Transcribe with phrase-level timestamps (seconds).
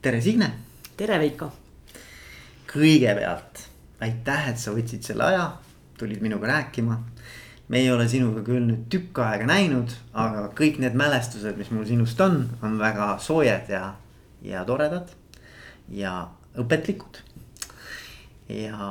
[0.00, 0.46] tere, Signe.
[0.96, 1.50] tere, Veiko.
[2.70, 3.66] kõigepealt
[4.00, 5.42] aitäh, et sa võtsid selle aja,
[5.98, 6.96] tulid minuga rääkima.
[7.68, 11.84] me ei ole sinuga küll nüüd tükk aega näinud, aga kõik need mälestused, mis mul
[11.84, 13.94] sinust on, on väga soojad ja,
[14.42, 15.12] ja toredad
[15.88, 17.20] ja õpetlikud.
[18.48, 18.90] ja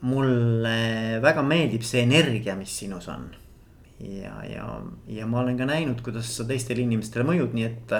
[0.00, 0.78] mulle
[1.22, 3.30] väga meeldib see energia, mis sinus on
[4.00, 7.94] ja, ja, ja ma olen ka näinud, kuidas sa teistele inimestele mõjud, nii et.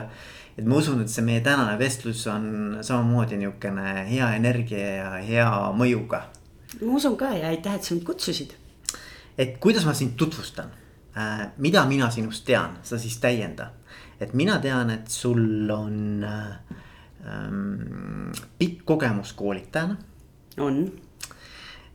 [0.59, 5.49] et ma usun, et see meie tänane vestlus on samamoodi niukene hea energia ja hea
[5.75, 6.23] mõjuga.
[6.83, 8.55] ma usun ka ja aitäh, et sa mind kutsusid.
[9.39, 10.71] et kuidas ma sind tutvustan
[11.17, 13.71] äh,, mida mina sinust tean, sa siis täienda.
[14.21, 19.97] et mina tean, et sul on ähm, pikk kogemus koolitajana.
[20.59, 20.93] on.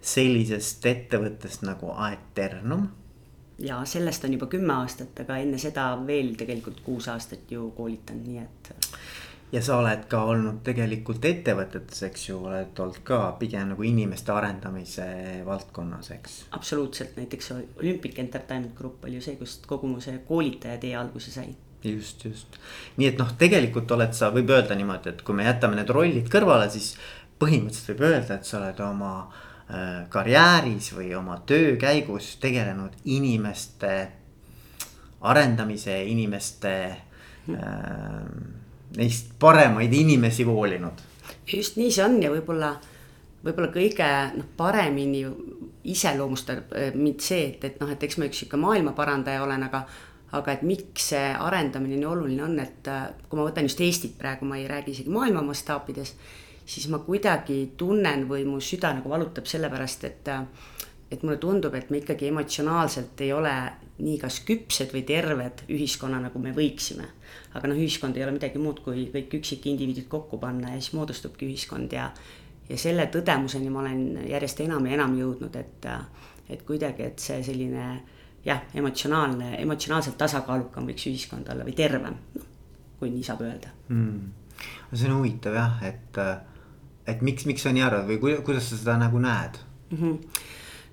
[0.01, 2.90] sellisest ettevõttest nagu Aeternum
[3.59, 8.26] ja sellest on juba kümme aastat, aga enne seda veel tegelikult kuus aastat ju koolitanud,
[8.27, 8.71] nii et.
[9.53, 14.34] ja sa oled ka olnud tegelikult ettevõtetes, eks ju, oled olnud ka pigem nagu inimeste
[14.34, 15.05] arendamise
[15.46, 16.40] valdkonnas, eks.
[16.57, 21.31] absoluutselt, näiteks Olympic Entertainment Group oli ju see, kust kogu mu see koolitaja tee alguse
[21.31, 22.59] sai just, just.
[22.98, 26.29] nii et noh, tegelikult oled sa, võib öelda niimoodi, et kui me jätame need rollid
[26.31, 26.96] kõrvale, siis
[27.41, 29.43] põhimõtteliselt võib öelda, et sa oled oma äh,
[30.10, 33.93] karjääris või oma töö käigus tegelenud inimeste
[35.24, 36.74] arendamise, inimeste
[37.49, 38.24] äh,,
[38.98, 41.04] neist paremaid inimesi hoolinud.
[41.54, 42.74] just nii see on ja võib-olla,
[43.46, 45.24] võib-olla kõige noh, paremini
[45.84, 49.85] iseloomustab äh, mind see, et, et noh, et eks ma üks sihuke maailmaparandaja olen, aga
[50.34, 54.18] aga et miks see arendamine nii oluline on, et äh, kui ma võtan just Eestit
[54.20, 56.15] praegu, ma ei räägi isegi maailma mastaapides
[56.65, 60.31] siis ma kuidagi tunnen või mu süda nagu valutab sellepärast, et
[61.13, 63.51] et mulle tundub, et me ikkagi emotsionaalselt ei ole
[64.01, 67.06] nii kas küpsed või terved ühiskonna, nagu me võiksime.
[67.53, 71.45] aga noh, ühiskond ei ole midagi muud, kui kõik üksikindiviidid kokku panna ja siis moodustubki
[71.45, 72.09] ühiskond ja
[72.69, 75.88] ja selle tõdemuseni ma olen järjest enam ja enam jõudnud, et
[76.50, 77.84] et kuidagi, et see selline
[78.46, 82.47] jah, emotsionaalne, emotsionaalselt tasakaalukam võiks ühiskond olla või tervem, noh,
[83.00, 84.57] kui nii saab öelda mm..
[84.94, 86.19] see on huvitav jah, et
[87.08, 89.62] et miks, miks sa nii arvad või kuidas sa seda nagu näed?
[89.91, 90.02] Mm?
[90.02, 90.52] -hmm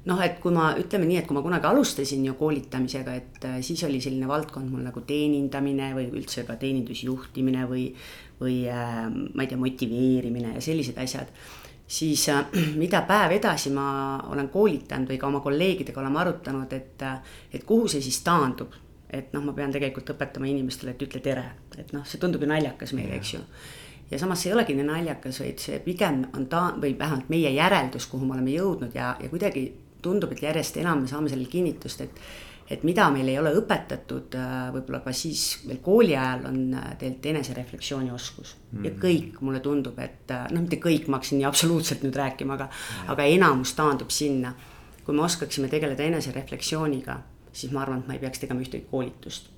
[0.09, 3.59] noh, et kui ma ütleme nii, et kui ma kunagi alustasin ju koolitamisega, et äh,
[3.65, 7.89] siis oli selline valdkond mul nagu teenindamine või üldse ka teenindusjuhtimine või,
[8.41, 11.33] või äh, ma ei tea, motiveerimine ja sellised asjad.
[11.87, 12.47] siis äh,
[12.83, 17.05] mida päev edasi ma olen koolitanud või ka oma kolleegidega oleme arutanud, et,
[17.53, 18.73] et kuhu see siis taandub.
[19.11, 21.43] Et noh, ma pean tegelikult õpetama inimestele, et ütle tere,
[21.77, 23.41] et noh, see tundub ju naljakas meile, eks ju
[24.11, 27.53] ja samas see ei olegi nii naljakas, vaid see pigem on ta või vähemalt meie
[27.55, 29.67] järeldus, kuhu me oleme jõudnud ja, ja kuidagi
[30.03, 32.23] tundub, et järjest enam me saame sellele kinnitust, et
[32.71, 36.93] et mida meil ei ole õpetatud, äh, võib-olla ka siis veel kooli ajal on äh,
[37.01, 38.85] tegelikult enesereflektsiooni oskus mm.
[38.87, 42.55] ja kõik mulle tundub, et äh, noh, mitte kõik, ma hakkasin nii absoluutselt nüüd rääkima,
[42.55, 44.55] aga mm., aga enamus taandub sinna.
[45.03, 47.17] kui me oskaksime tegeleda enesereflektsiooniga,
[47.53, 49.51] siis ma arvan, et ma ei peaks tegema ühtegi koolitust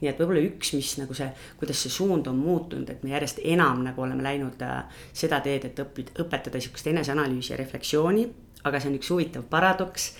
[0.00, 1.28] nii et võib-olla üks, mis nagu see,
[1.60, 5.68] kuidas see suund on muutunud, et me järjest enam nagu oleme läinud äh, seda teed,
[5.70, 8.28] et õpid, õpetada sihukest eneseanalüüsi ja refleksiooni.
[8.64, 10.10] aga see on üks huvitav paradoks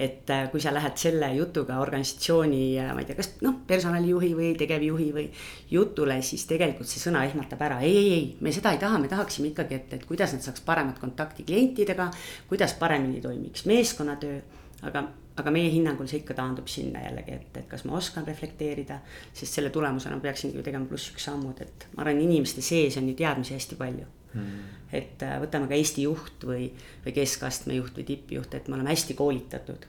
[0.00, 4.30] et äh, kui sa lähed selle jutuga organisatsiooni, äh, ma ei tea, kas noh, personalijuhi
[4.36, 5.26] või tegevjuhi või
[5.70, 7.80] jutule, siis tegelikult see sõna ehmatab ära.
[7.84, 10.64] ei, ei, ei, me seda ei taha, me tahaksime ikkagi, et, et kuidas nad saaks
[10.64, 12.08] paremat kontakti klientidega,
[12.48, 14.40] kuidas paremini toimiks meeskonnatöö
[14.86, 15.04] aga,
[15.38, 18.98] aga meie hinnangul see ikka taandub sinna jällegi, et, et kas ma oskan reflekteerida,
[19.32, 22.98] sest selle tulemusena ma peaksingi ju tegema pluss üks sammud, et ma arvan, inimeste sees
[23.00, 24.66] on ju teadmisi hästi palju hmm..
[24.96, 26.68] et äh, võtame ka Eesti juht või,
[27.06, 29.86] või keskastme juht või tippjuht, et me oleme hästi koolitatud.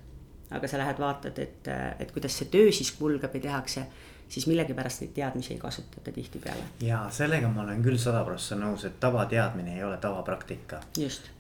[0.51, 3.88] aga sa lähed vaatad, et, äh, et kuidas see töö siis kulgeb ja tehakse
[4.31, 6.64] siis millegipärast neid teadmisi ei kasutata tihtipeale.
[6.81, 10.80] ja sellega ma olen küll sada prossa nõus, et tavateadmine ei ole tavapraktika.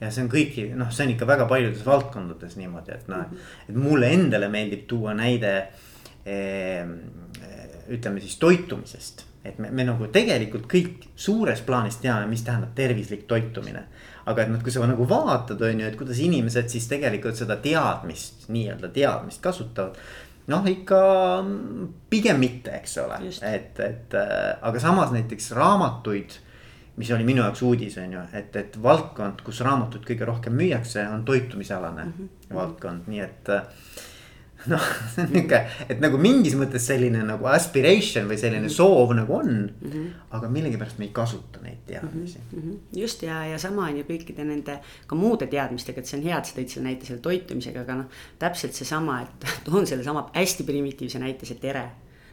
[0.01, 3.33] ja see on kõiki, noh, see on ikka väga paljudes valdkondades niimoodi, et noh mm
[3.33, 5.55] -hmm., et mulle endale meeldib tuua näide
[6.25, 6.85] eh,.
[7.91, 13.23] ütleme siis toitumisest, et me, me nagu tegelikult kõik suures plaanis teame, mis tähendab tervislik
[13.27, 13.87] toitumine
[14.25, 17.57] aga et noh, kui sa nagu vaatad, on ju, et kuidas inimesed siis tegelikult seda
[17.61, 19.97] teadmist, nii-öelda teadmist kasutavad
[20.47, 21.01] noh, ikka
[22.09, 26.39] pigem mitte, eks ole, et, et äh, aga samas näiteks raamatuid.
[26.95, 31.05] mis oli minu jaoks uudis, on ju, et, et valdkond, kus raamatuid kõige rohkem müüakse,
[31.09, 32.55] on toitumisalane mm -hmm.
[32.55, 33.63] valdkond, nii et äh,
[34.71, 35.59] noh, see on nihuke,
[35.89, 38.73] et nagu mingis mõttes selline nagu aspiration või selline mhm.
[38.75, 39.87] soov nagu on mm.
[39.87, 40.11] -hmm.
[40.37, 42.59] aga millegipärast me ei kasuta neid teadmisi mm.
[42.61, 42.99] -hmm.
[43.01, 46.37] just ja, ja sama on ju kõikide nende ka muude teadmistega, et see on hea,
[46.37, 48.21] et sa tõid selle näite selle toitumisega, aga noh.
[48.39, 51.89] täpselt seesama, et toon sellesama hästi primitiivse näite, see tere.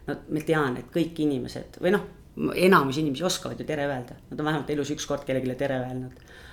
[0.07, 2.07] no ma tean, et kõik inimesed või noh
[2.55, 6.13] enamus inimesi oskavad ju tere öelda, nad on vähemalt elus ükskord kellelegi tere öelnud.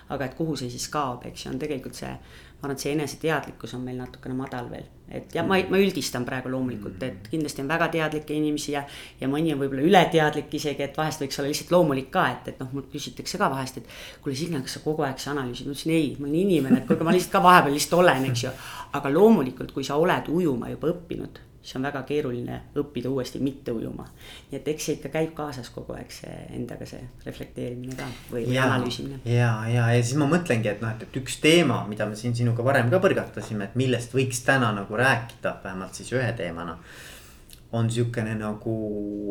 [0.09, 2.11] aga et kuhu see siis kaob, eks ju, on tegelikult see,
[2.65, 4.85] ma arvan, et see eneseteadlikkus on meil natukene madal veel.
[5.05, 8.81] et ja ma, ma üldistan praegu loomulikult, et kindlasti on väga teadlikke inimesi ja,
[9.19, 12.63] ja mõni on võib-olla ületeadlik isegi, et vahest võiks olla lihtsalt loomulik ka, et, et
[12.63, 13.97] noh, mul küsitakse ka vahest, et.
[14.23, 16.89] kuule, Signe, kas sa kogu aeg sa analüüsid, ma ütlesin ei, ma olen inimene, et
[16.89, 18.53] kuulge, ma lihtsalt ka vahepeal lihtsalt olen, eks ju.
[18.97, 23.73] aga loomulikult, kui sa oled ujuma juba õppinud siis on väga keeruline õppida uuesti mitte
[23.73, 24.05] ujuma.
[24.51, 28.45] nii et eks see ikka käib kaasas kogu aeg see endaga see reflekteerimine ka või,
[28.45, 29.19] või analüüsimine.
[29.25, 32.65] ja, ja, ja siis ma mõtlengi, et noh, et, üks teema, mida me siin sinuga
[32.65, 36.77] varem ka põrgatasime, et millest võiks täna nagu rääkida, vähemalt siis ühe teemana
[37.75, 38.75] on sihukene nagu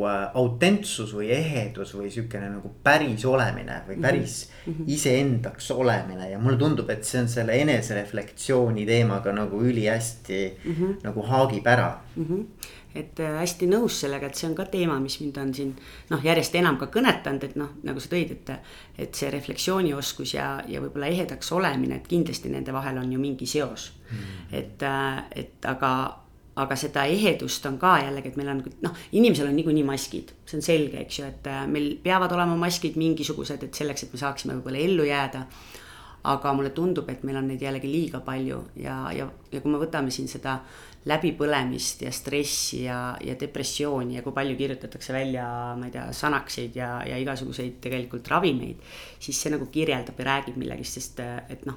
[0.06, 4.04] äh, autentsus või ehedus või sihukene nagu päris olemine või mhm.
[4.04, 4.94] päris mm -hmm.
[4.96, 10.96] iseendaks olemine ja mulle tundub, et see on selle enesereflektsiooni teemaga nagu ülihästi mm -hmm.
[11.04, 12.24] nagu haagib ära mm.
[12.24, 15.72] -hmm et äh, hästi nõus sellega, et see on ka teema, mis mind on siin
[16.10, 18.52] noh, järjest enam ka kõnetanud, et noh, nagu sa tõid, et.
[18.98, 23.46] et see refleksioonioskus ja, ja võib-olla ehedaks olemine, et kindlasti nende vahel on ju mingi
[23.46, 24.18] seos mm.
[24.18, 24.58] -hmm.
[24.58, 26.23] et, äh, et aga
[26.62, 30.58] aga seda ehedust on ka jällegi, et meil on noh, inimesel on niikuinii maskid, see
[30.60, 34.20] on selge, eks ju, et äh, meil peavad olema maskid mingisugused, et selleks, et me
[34.20, 35.46] saaksime võib-olla ellu jääda.
[36.24, 39.76] aga mulle tundub, et meil on neid jällegi liiga palju ja, ja, ja kui me
[39.76, 40.54] võtame siin seda
[41.04, 45.46] läbipõlemist ja stressi ja, ja depressiooni ja kui palju kirjutatakse välja,
[45.76, 48.80] ma ei tea, sanakseid ja, ja igasuguseid tegelikult ravimeid.
[49.20, 51.76] siis see nagu kirjeldab ja räägib millegist, sest et noh,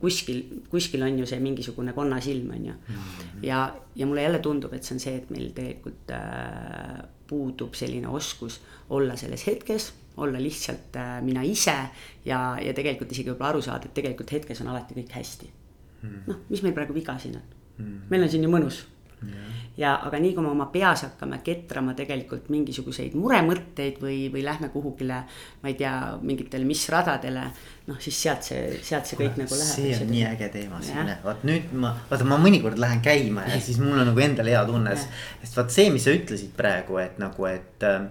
[0.00, 2.76] kuskil, kuskil on ju see mingisugune konnasilm, on ju.
[2.88, 3.44] Mhm.
[3.48, 3.62] ja,
[3.96, 8.60] ja mulle jälle tundub, et see on see, et meil tegelikult äh, puudub selline oskus
[8.90, 11.76] olla selles hetkes olla lihtsalt äh, mina ise
[12.24, 15.54] ja, ja tegelikult isegi võib-olla aru saada, et tegelikult hetkes on alati kõik hästi.
[16.02, 16.26] Mhm.
[16.28, 18.08] noh, mis meil praegu viga siin on mm..
[18.10, 18.84] meil on siin ju mõnus.
[19.18, 19.54] Yeah..
[19.78, 24.68] ja aga nii kui me oma peas hakkame ketrama tegelikult mingisuguseid muremõtteid või, või lähme
[24.70, 25.24] kuhugile,
[25.62, 27.48] ma ei tea, mingitele mis radadele.
[27.88, 29.74] noh, siis sealt see, sealt see kõik nagu läheb.
[29.74, 33.58] see on nii äge teema siin, vot nüüd ma, vaata ma mõnikord lähen käima ja
[33.58, 37.18] siis mul on nagu endal hea tunne, sest vaat see, mis sa ütlesid praegu, et
[37.22, 38.10] nagu, et ähm,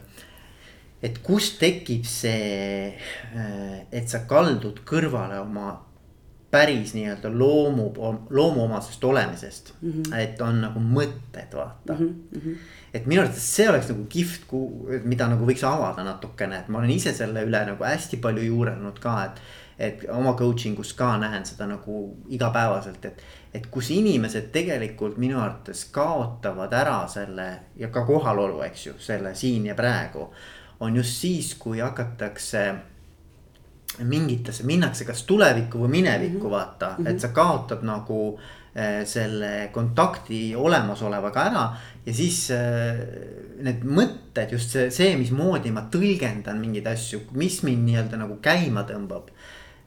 [1.03, 2.93] et kust tekib see,
[3.37, 5.75] äh, et sa kaldud kõrvale oma
[6.51, 7.93] päris nii-öelda loomu,
[8.29, 9.91] loomuomasest olemisest mm.
[9.91, 10.15] -hmm.
[10.15, 12.15] et on nagu mõtted, vaata mm.
[12.35, 12.55] -hmm.
[12.93, 14.51] et minu arvates see oleks nagu kihvt,
[15.03, 18.99] mida nagu võiks avada natukene, et ma olen ise selle üle nagu hästi palju juurelnud
[18.99, 19.41] ka, et.
[19.79, 23.21] et oma coaching us ka näen seda nagu igapäevaselt, et,
[23.53, 29.35] et kus inimesed tegelikult minu arvates kaotavad ära selle ja ka kohalolu, eks ju, selle
[29.35, 30.33] siin ja praegu.
[30.79, 32.75] on just siis, kui hakatakse
[34.05, 36.51] mingitesse, minnakse kas tulevikku või minevikku mm -hmm.
[36.51, 37.11] vaata mm, -hmm.
[37.11, 41.75] et sa kaotad nagu äh, selle kontakti olemasolevaga ära.
[42.05, 42.99] ja siis äh,
[43.61, 48.83] need mõtted, just see, see, mismoodi ma tõlgendan mingeid asju, mis mind nii-öelda nagu käima
[48.83, 49.29] tõmbab.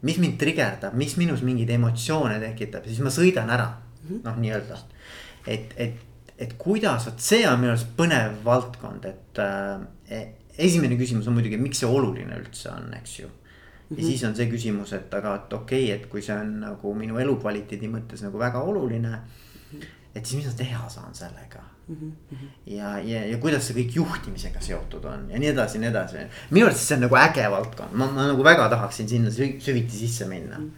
[0.02, 4.36] mis mind trigerdab, mis minus mingeid emotsioone tekitab, siis ma sõidan ära mm -hmm., noh,
[4.36, 4.78] nii-öelda.
[5.46, 5.94] et, et,
[6.38, 10.28] et kuidas, vot see on minu arust põnev valdkond, et äh,
[10.58, 13.28] esimene küsimus on muidugi, miks see oluline üldse on, eks ju
[13.90, 14.06] ja mm -hmm.
[14.06, 17.18] siis on see küsimus, et aga, et okei okay,, et kui see on nagu minu
[17.18, 19.78] elukvaliteedi mõttes nagu väga oluline mm.
[19.78, 19.84] -hmm.
[20.14, 22.12] et siis mis ma teha saan sellega mm.
[22.32, 22.36] -hmm.
[22.66, 26.16] ja, ja, ja kuidas see kõik juhtimisega seotud on ja nii edasi ja nii edasi.
[26.50, 30.28] minu arust see on nagu äge valdkond, ma, ma nagu väga tahaksin sinna süviti sisse
[30.28, 30.58] minna.
[30.58, 30.70] Mhm.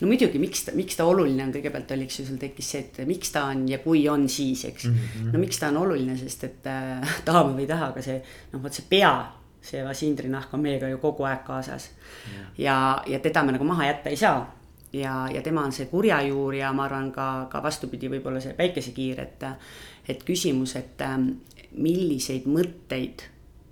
[0.00, 2.86] no muidugi, miks ta, miks ta oluline on, kõigepealt oli, eks ju, sul tekkis see,
[2.86, 4.94] et miks ta on ja kui on, siis, eks mm.
[4.94, 5.32] -hmm.
[5.32, 8.62] no miks ta on oluline, sest et äh, tahame või ei taha, aga see noh,
[8.62, 11.90] vot see pea see vasindrinahk on meiega ju kogu aeg kaasas.
[12.58, 14.54] ja, ja teda me nagu maha jätta ei saa.
[14.92, 19.20] ja, ja tema on see kurjajuur ja ma arvan ka, ka vastupidi, võib-olla see päikesekiir,
[19.20, 19.44] et,
[20.08, 21.28] et küsimus, et ähm,
[21.76, 23.28] milliseid mõtteid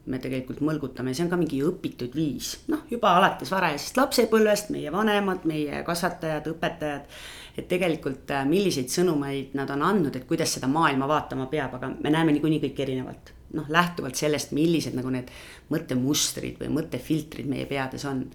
[0.08, 4.92] me tegelikult mõlgutame, see on ka mingi õpitud viis, noh juba alates varajasest lapsepõlvest, meie
[4.92, 7.18] vanemad, meie kasvatajad, õpetajad.
[7.58, 11.90] et tegelikult äh, milliseid sõnumeid nad on andnud, et kuidas seda maailma vaatama peab, aga
[11.98, 15.30] me näeme niikuinii kõik erinevalt noh, lähtuvalt sellest, millised nagu need
[15.72, 18.26] mõttemustrid või mõttefiltrid meie peades on.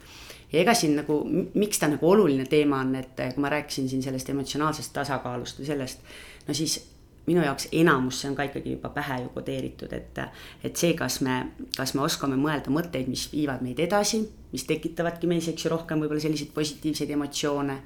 [0.52, 1.20] ja ega siin nagu,
[1.54, 5.70] miks ta nagu oluline teema on, et kui ma rääkisin siin sellest emotsionaalsest tasakaalust või
[5.70, 6.04] sellest,
[6.48, 6.80] no siis
[7.26, 10.20] minu jaoks enamus, see on ka ikkagi juba pähe ju kodeeritud, et,
[10.64, 11.38] et see, kas me,
[11.78, 14.20] kas me oskame mõelda mõtteid, mis viivad meid edasi,
[14.52, 17.80] mis tekitavadki meis, eks ju, rohkem võib-olla selliseid positiivseid emotsioone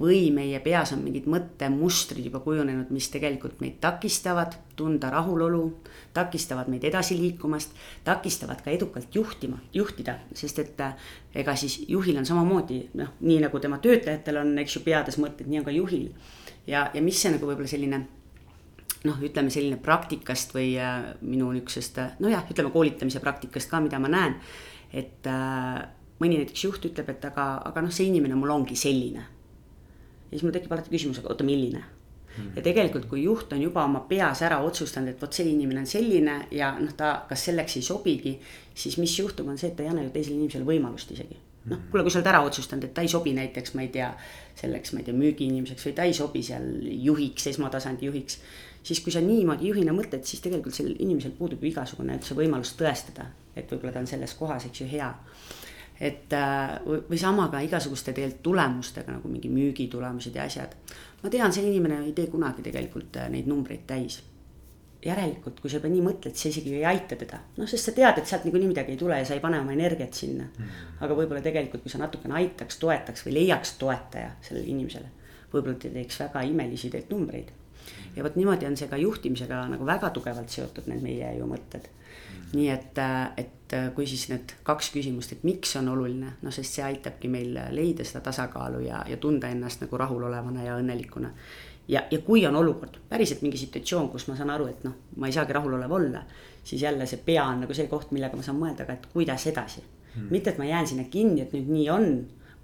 [0.00, 5.62] või meie peas on mingid mõttemustrid juba kujunenud, mis tegelikult meid takistavad tunda rahulolu,
[6.16, 7.72] takistavad meid edasi liikumast,
[8.04, 13.40] takistavad ka edukalt juhtima, juhtida, sest et äh, ega siis juhil on samamoodi noh, nii
[13.46, 16.10] nagu tema töötajatel on, eks ju, peades mõtted, nii on ka juhil.
[16.66, 18.02] ja, ja mis see nagu võib-olla selline
[19.06, 24.12] noh, ütleme selline praktikast või äh, minu niisugusest nojah, ütleme koolitamise praktikast ka, mida ma
[24.12, 24.36] näen.
[24.92, 25.24] et
[26.20, 29.24] mõni näiteks juht ütleb, et aga, aga noh, see inimene mul ongi selline.
[30.26, 32.52] Ja siis mul tekib alati küsimus, aga oota, milline mm.
[32.58, 35.90] ja tegelikult, kui juht on juba oma peas ära otsustanud, et vot see inimene on
[35.90, 38.36] selline ja noh, ta kas selleks ei sobigi,
[38.74, 41.82] siis mis juhtub, on see, et ta ei anna ju teisele inimesele võimalust isegi noh,
[41.90, 44.10] kuule, kui sa oled ära otsustanud, et ta ei sobi näiteks, ma ei tea,
[44.58, 46.66] selleks, ma ei tea, müügiinimeseks või ta ei sobi seal
[47.06, 48.40] juhiks, esmatasandi juhiks.
[48.86, 52.76] siis kui sa niimoodi juhina mõtled, siis tegelikult sellel inimesel puudub ju igasugune üldse võimalus
[52.78, 55.08] tõestada, et võib-olla ta on selles kohas, eks ju, hea.
[56.00, 60.76] Et äh, või sama ka igasuguste tegelikult tulemustega nagu mingi müügitulemused ja asjad.
[61.22, 64.20] ma tean, see inimene ei tee kunagi tegelikult äh, neid numbreid täis
[65.06, 67.38] järelikult, kui sa juba nii mõtled, siis isegi ei aita teda.
[67.56, 69.74] noh, sest sa tead, et sealt niikuinii midagi ei tule ja sa ei pane oma
[69.76, 70.80] energiat sinna mm.
[71.04, 75.12] aga võib-olla tegelikult, kui sa natukene aitaks, toetaks või leiaks toetaja sellele inimesele,
[75.52, 77.52] võib-olla ta teeks väga imelisi tegelikult numbreid.
[78.16, 81.88] Ja vot niimoodi on see ka juhtimisega nagu väga tugevalt seotud, need meie ju mõtted.
[82.26, 82.50] Mm.
[82.56, 82.98] nii et,
[83.42, 87.56] et kui siis need kaks küsimust, et miks on oluline, noh, sest see aitabki meil
[87.74, 91.32] leida seda tasakaalu ja, ja tunda ennast nagu rahulolevana ja õnnelikuna.
[91.88, 95.28] Ja, ja kui on olukord, päriselt mingi situatsioon, kus ma saan aru, et noh, ma
[95.28, 96.22] ei saagi rahulolev olla,
[96.66, 99.46] siis jälle see pea on nagu see koht, millega ma saan mõelda ka, et kuidas
[99.46, 99.84] edasi.
[100.16, 100.30] Hmm..
[100.30, 102.06] mitte, et ma jään sinna kinni, et nüüd nii on,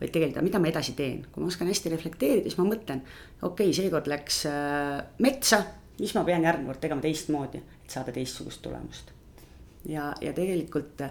[0.02, 3.02] vaid tegelikult, mida ma edasi teen, kui ma oskan hästi reflekteerida, siis ma mõtlen,
[3.40, 5.62] okei okay,, seekord läks äh, metsa,
[6.00, 9.12] mis ma pean järgmine kord tegema teistmoodi, et saada teistsugust tulemust.
[9.88, 11.04] ja, ja tegelikult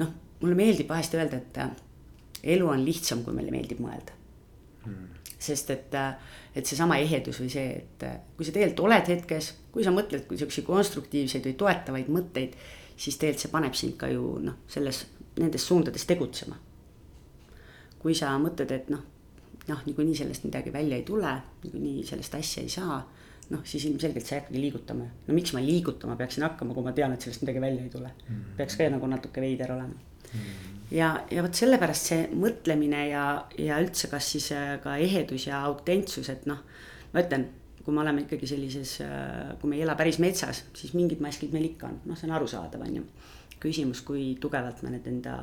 [0.00, 1.74] noh, mulle meeldib vahest öelda, et äh,
[2.56, 4.22] elu on lihtsam, kui meile meeldib mõelda
[4.84, 5.14] hmm
[5.44, 5.96] sest et,
[6.56, 8.04] et seesama ehedus või see, et
[8.36, 12.54] kui sa tegelikult oled hetkes, kui sa mõtled siukseid konstruktiivseid või toetavaid mõtteid,
[12.96, 15.04] siis tegelikult see paneb sind ka ju noh, selles,
[15.40, 16.58] nendes suundades tegutsema.
[18.04, 19.00] Kui sa mõtled, et noh,
[19.70, 21.30] noh, niikuinii sellest midagi välja ei tule,
[21.64, 22.98] niikuinii sellest asja ei saa,
[23.50, 25.08] noh, siis ilmselgelt sa ei hakkagi liigutama.
[25.26, 28.12] no miks ma liigutama peaksin hakkama, kui ma tean, et sellest midagi välja ei tule
[28.12, 28.34] mm.
[28.34, 28.56] -hmm.
[28.60, 30.40] peaks ka nagu natuke veider olema mm.
[30.40, 33.26] -hmm ja, ja vot sellepärast see mõtlemine ja,
[33.58, 36.60] ja üldse, kas siis äh, ka ehedus ja autentsus, et noh,
[37.12, 37.48] ma ütlen,
[37.84, 41.54] kui me oleme ikkagi sellises, äh, kui me ei ela päris metsas, siis mingid maskid
[41.54, 43.06] meil ikka on, noh, see on arusaadav, on ju.
[43.64, 45.34] küsimus, kui tugevalt me need enda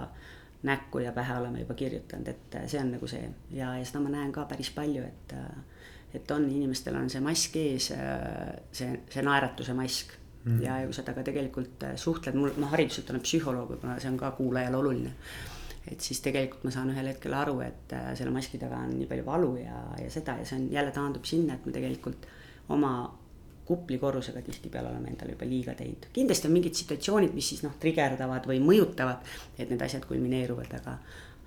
[0.63, 3.29] näkku ja pähe oleme juba kirjutanud, et äh, see on nagu see.
[3.51, 5.37] Ja, ja seda ma näen ka päris palju, et
[6.13, 7.85] et on, inimestel on see mask ees,
[8.75, 10.17] see, see naeratuse mask.
[10.41, 10.57] Mm..
[10.63, 14.15] ja, kui sa temaga tegelikult äh, suhtled, mul noh, hariduselt olen psühholoog, võib-olla see on
[14.17, 15.11] ka kuulajale oluline.
[15.91, 19.05] et siis tegelikult ma saan ühel hetkel aru, et äh, selle maski taga on nii
[19.09, 22.25] palju valu ja, ja seda ja see on jälle taandub sinna, et me tegelikult
[22.73, 22.91] oma
[23.71, 26.07] kuplikorrusega tihtipeale oleme endale juba liiga teinud.
[26.13, 30.97] kindlasti on mingid situatsioonid, mis siis noh, trigerdavad või mõjutavad, et need asjad kulmineeruvad, aga,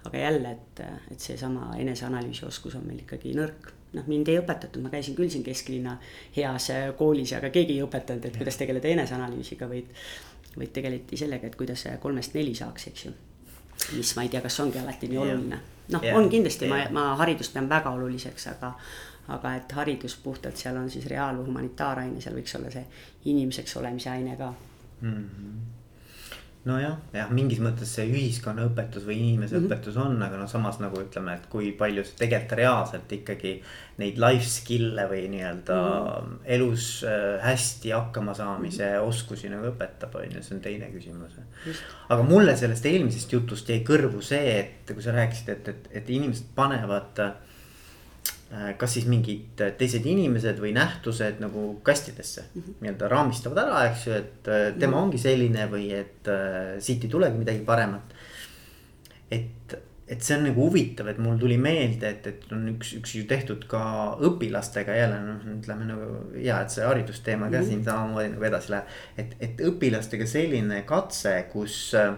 [0.09, 4.83] aga jälle, et, et seesama eneseanalüüsi oskus on meil ikkagi nõrk noh, mind ei õpetatud,
[4.83, 5.97] ma käisin küll siin kesklinna
[6.37, 9.91] heas äh, koolis, aga keegi ei õpetanud, et kuidas tegeleda eneseanalüüsiga, vaid,
[10.57, 13.15] vaid tegeleti sellega, et kuidas kolmest neli saaks, eks ju.
[13.97, 15.61] mis ma ei tea, kas ongi alati nii oluline.
[15.95, 18.75] noh, on kindlasti, ma, ma haridust pean väga oluliseks, aga,
[19.29, 22.85] aga et haridus puhtalt seal on siis reaal- või humanitaaraine, seal võiks olla see
[23.25, 24.53] inimeseks olemise aine ka
[25.01, 25.15] mm.
[25.15, 25.75] -hmm
[26.65, 29.69] nojah, jah, mingis mõttes see ühiskonnaõpetus või inimese mm -hmm.
[29.69, 33.53] õpetus on, aga noh, samas nagu ütleme, et kui palju see tegelikult reaalselt ikkagi
[34.01, 36.39] neid life skill'e või nii-öelda mm -hmm.
[36.57, 39.09] elus äh, hästi hakkama saamise mm -hmm.
[39.09, 41.39] oskusi nagu õpetab, on ju, see on teine küsimus.
[42.09, 46.11] aga mulle sellest eelmisest jutust jäi kõrvu see, et kui sa rääkisid, et, et, et
[46.11, 47.54] inimesed panevad äh, Äh,
[48.79, 52.77] kas siis mingid teised inimesed või nähtused nagu kastidesse mm -hmm.
[52.85, 55.03] nii-öelda raamistavad ära, eks ju, et äh, tema mm -hmm.
[55.03, 58.15] ongi selline või et äh, siit ei tulegi midagi paremat.
[59.31, 59.75] et,
[60.09, 63.25] et see on nagu huvitav, et mul tuli meelde, et, et on üks, üks ju
[63.25, 67.69] tehtud ka õpilastega jälle noh, ütleme nagu hea, et see haridusteema ka mm -hmm.
[67.69, 68.85] siin samamoodi nagu edasi läheb.
[69.19, 72.15] et, et õpilastega selline katse, kus äh,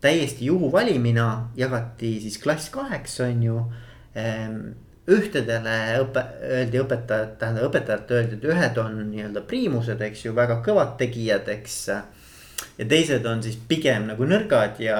[0.00, 3.72] täiesti juhuvalimina jagati siis klass kaheks, on ju
[4.16, 4.74] ähm,
[5.10, 10.60] ühtedele õpe-, öeldi õpetajad, tähendab õpetajate öeldi, et ühed on nii-öelda priimused, eks ju, väga
[10.64, 11.78] kõvad tegijad, eks.
[12.78, 14.98] ja teised on siis pigem nagu nõrgad ja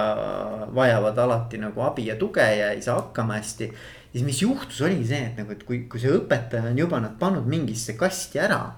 [0.76, 3.70] vajavad alati nagu abi ja tuge ja ei saa hakkama hästi.
[4.12, 7.16] siis mis juhtus, oligi see, et nagu, et kui, kui see õpetaja on juba nad
[7.18, 8.74] pannud mingisse kasti ära.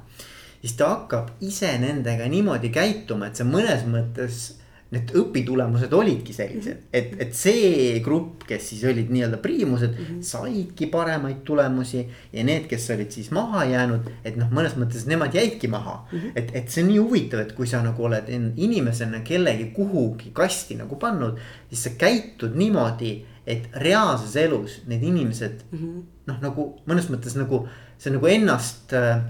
[0.61, 4.47] siis ta hakkab ise nendega niimoodi käituma, et see mõnes mõttes
[4.95, 6.91] need õpitulemused olidki sellised, mhm.
[6.95, 10.21] et, et see grupp, kes siis olid nii-öelda priimused mm, -hmm.
[10.23, 12.05] saidki paremaid tulemusi.
[12.33, 16.19] ja need, kes olid siis maha jäänud, et noh, mõnes mõttes nemad jäidki maha mm.
[16.19, 16.33] -hmm.
[16.37, 20.77] et, et see on nii huvitav, et kui sa nagu oled inimesena kellegi kuhugi kasti
[20.79, 26.03] nagu pannud, siis sa käitud niimoodi, et reaalses elus need inimesed mm -hmm.
[26.27, 27.67] noh, nagu mõnes mõttes nagu
[27.99, 29.21] see on nagu ennast äh,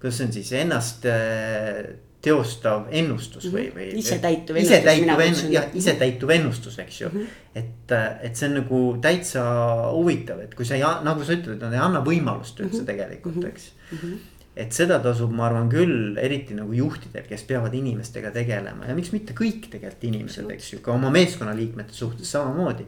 [0.00, 3.76] kuidas see on siis ennast äh, teostav ennustus või, mhm.
[3.76, 3.88] või.
[4.00, 4.78] isetäituv ennustus.
[4.78, 7.20] isetäituv ennustus, jah, isetäituv ennustus, eks ju mm.
[7.20, 7.60] -hmm.
[7.60, 7.92] et,
[8.26, 9.44] et see on nagu täitsa
[9.92, 12.90] huvitav, et kui sa ei, nagu sa ütled, nad ei anna võimalust üldse mm -hmm.
[12.90, 13.46] tegelikult, mhm.
[13.46, 13.98] eks mm.
[13.98, 14.16] -hmm.
[14.56, 19.12] et seda tasub, ma arvan küll, eriti nagu juhtidel, kes peavad inimestega tegelema ja miks
[19.12, 22.86] mitte kõik tegelikult inimesed, eks ju, ka oma meeskonnaliikmete suhtes samamoodi.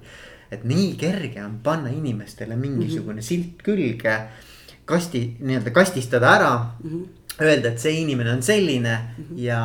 [0.50, 3.22] et nii kerge on panna inimestele mingisugune mm -hmm.
[3.22, 4.20] silt külge,
[4.84, 6.90] kasti, nii-öelda kastistada ära mm.
[6.90, 9.38] -hmm öelda, et see inimene on selline mm -hmm.
[9.44, 9.60] ja,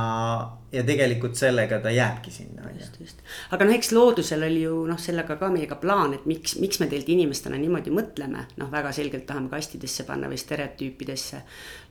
[0.72, 3.06] ja tegelikult sellega ta jääbki sinna, on ju.
[3.52, 6.88] aga noh, eks loodusel oli ju noh, sellega ka meiega plaan, et miks, miks me
[6.88, 8.46] tegelikult inimestena niimoodi mõtleme.
[8.58, 11.42] noh, väga selgelt tahame kastidesse panna või stereotüüpidesse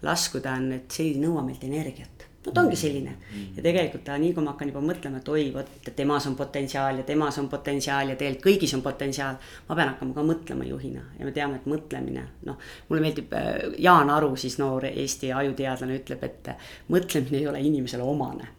[0.02, 2.13] laskuda, on, et see ei nõua meilt energiat
[2.46, 3.14] no ta ongi selline
[3.56, 7.00] ja tegelikult ta nii kui ma hakkan juba mõtlema, et oi, vot temas on potentsiaal
[7.00, 9.38] ja temas on potentsiaal ja tegelikult kõigis on potentsiaal.
[9.68, 12.58] ma pean hakkama ka mõtlema juhina ja me teame, et mõtlemine, noh,
[12.88, 16.52] mulle meeldib äh, Jaan Aru, siis noor Eesti ajuteadlane ütleb, et
[16.88, 18.52] mõtlemine ei ole inimesele omane.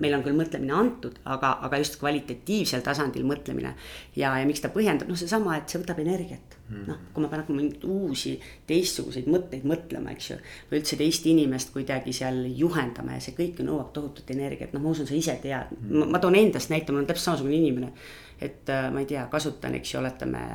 [0.00, 3.74] Meil on küll mõtlemine antud, aga, aga just kvalitatiivsel tasandil mõtlemine.
[4.16, 6.56] ja, ja miks ta põhjendab, noh, seesama, et see võtab energiat.
[6.70, 6.84] Mm..
[6.88, 8.34] noh, kui ma pean hakkama mingeid uusi,
[8.68, 10.38] teistsuguseid mõtteid mõtlema, eks ju.
[10.70, 14.84] või üldse teist inimest kuidagi seal juhendama ja see kõik ju nõuab tohutut energiat, noh,
[14.84, 15.74] ma usun, sa ise tead.
[15.82, 16.08] Mm..
[16.14, 17.92] ma toon endast näite, ma olen täpselt samasugune inimene.
[18.40, 20.48] et äh, ma ei tea, kasutan, eks ju, oletame,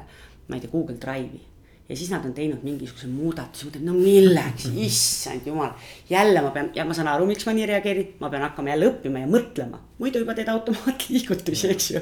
[0.48, 1.46] ma ei tea, Google Drive'i
[1.90, 5.72] ja siis nad on teinud mingisuguse muudatuse, mõtlen, no milleks, issand jumal.
[6.10, 8.92] jälle ma pean ja ma saan aru, miks ma nii reageerin, ma pean hakkama jälle
[8.92, 9.82] õppima ja mõtlema.
[9.98, 12.02] muidu juba teed automaatliigutusi, eks ju.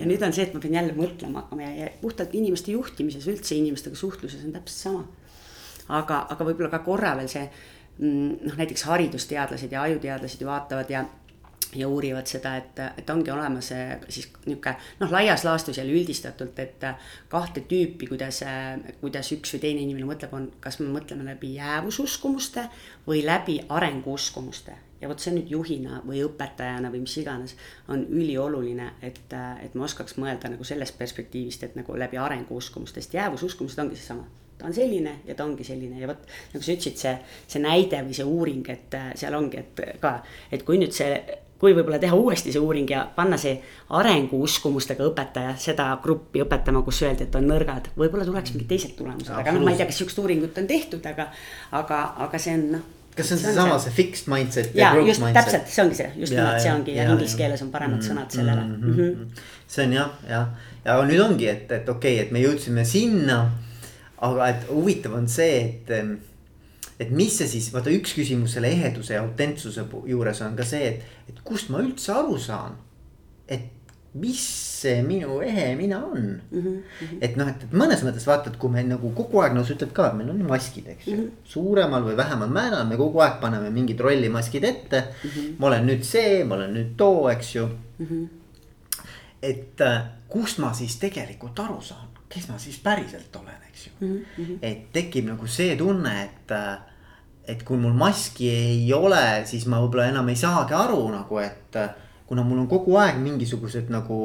[0.00, 3.28] ja nüüd on see, et ma pean jälle mõtlema hakkama ja, ja puhtalt inimeste juhtimises,
[3.30, 5.04] üldse inimestega suhtluses on täpselt sama.
[6.00, 10.90] aga, aga võib-olla ka korra veel see mm, noh, näiteks haridusteadlased ja ajuteadlased ju vaatavad
[10.90, 11.04] ja
[11.74, 13.70] ja uurivad seda, et, et ongi olemas
[14.08, 16.86] siis niisugune noh, laias laastus jälle üldistatult, et
[17.28, 18.42] kahte tüüpi, kuidas,
[19.00, 22.66] kuidas üks või teine inimene mõtleb, on, kas me mõtleme läbi jäävususkumuste
[23.06, 24.76] või läbi arenguuskumuste.
[25.00, 27.54] ja vot see nüüd juhina või õpetajana või mis iganes
[27.88, 29.22] on ülioluline, et,
[29.62, 34.26] et ma oskaks mõelda nagu sellest perspektiivist, et nagu läbi arenguuskumustest, jäävususkumused ongi seesama
[34.60, 37.14] ta on selline ja ta ongi selline ja vot nagu sa ütlesid, see,
[37.48, 40.18] see näide või see uuring, et seal ongi, et ka,
[40.52, 41.16] et kui nüüd see
[41.60, 43.58] kui võib-olla teha uuesti see uuring ja panna see
[43.96, 49.32] arenguuskumustega õpetaja seda gruppi õpetama, kus öeldi, et on nõrgad, võib-olla tuleks mingid teised tulemused,
[49.34, 51.28] aga noh, ma ei tea, kas sihukest uuringut on tehtud, aga,
[51.82, 55.20] aga, aga see on noh kas see on seesama, see fixed mindset ja, ja just
[55.20, 55.40] mindset.
[55.40, 58.06] täpselt, see ongi see, just nimelt see ongi ja, ja inglise keeles on paremad mm,
[58.06, 58.76] sõnad sellele mm.
[58.76, 58.94] -hmm.
[58.94, 59.42] Mm -hmm.
[59.74, 60.46] see on jah, jah,
[60.84, 63.40] ja nüüd ongi, et, et okei okay,, et me jõudsime sinna.
[64.20, 65.90] aga et huvitav on see, et
[67.00, 70.94] et mis see siis, vaata üks küsimus selle eheduse ja autentsuse juures on ka see,
[70.94, 72.76] et, et kust ma üldse aru saan.
[73.50, 73.80] et
[74.14, 74.40] mis
[74.80, 76.60] see minu ehe mina on mm.
[76.60, 77.18] -hmm.
[77.20, 79.92] et noh, et, mõnes mõttes vaata, et kui me nagu kogu aeg, no sa ütled
[79.94, 81.30] ka, et meil on ju maskid, eks ju mm -hmm..
[81.44, 85.30] suuremal või vähemal määral me kogu aeg paneme mingid rollimaskid ette mm.
[85.30, 85.54] -hmm.
[85.58, 87.66] ma olen nüüd see, ma olen nüüd too, eks ju
[87.98, 88.06] mm.
[88.06, 88.28] -hmm.
[89.42, 93.92] et äh, kust ma siis tegelikult aru saan, kes ma siis päriselt olen, eks ju
[94.00, 94.24] mm.
[94.38, 94.58] -hmm.
[94.62, 96.89] et tekib nagu see tunne, et äh,
[97.50, 101.80] et kui mul maski ei ole, siis ma võib-olla enam ei saagi aru nagu, et
[102.30, 104.20] kuna mul on kogu aeg mingisugused nagu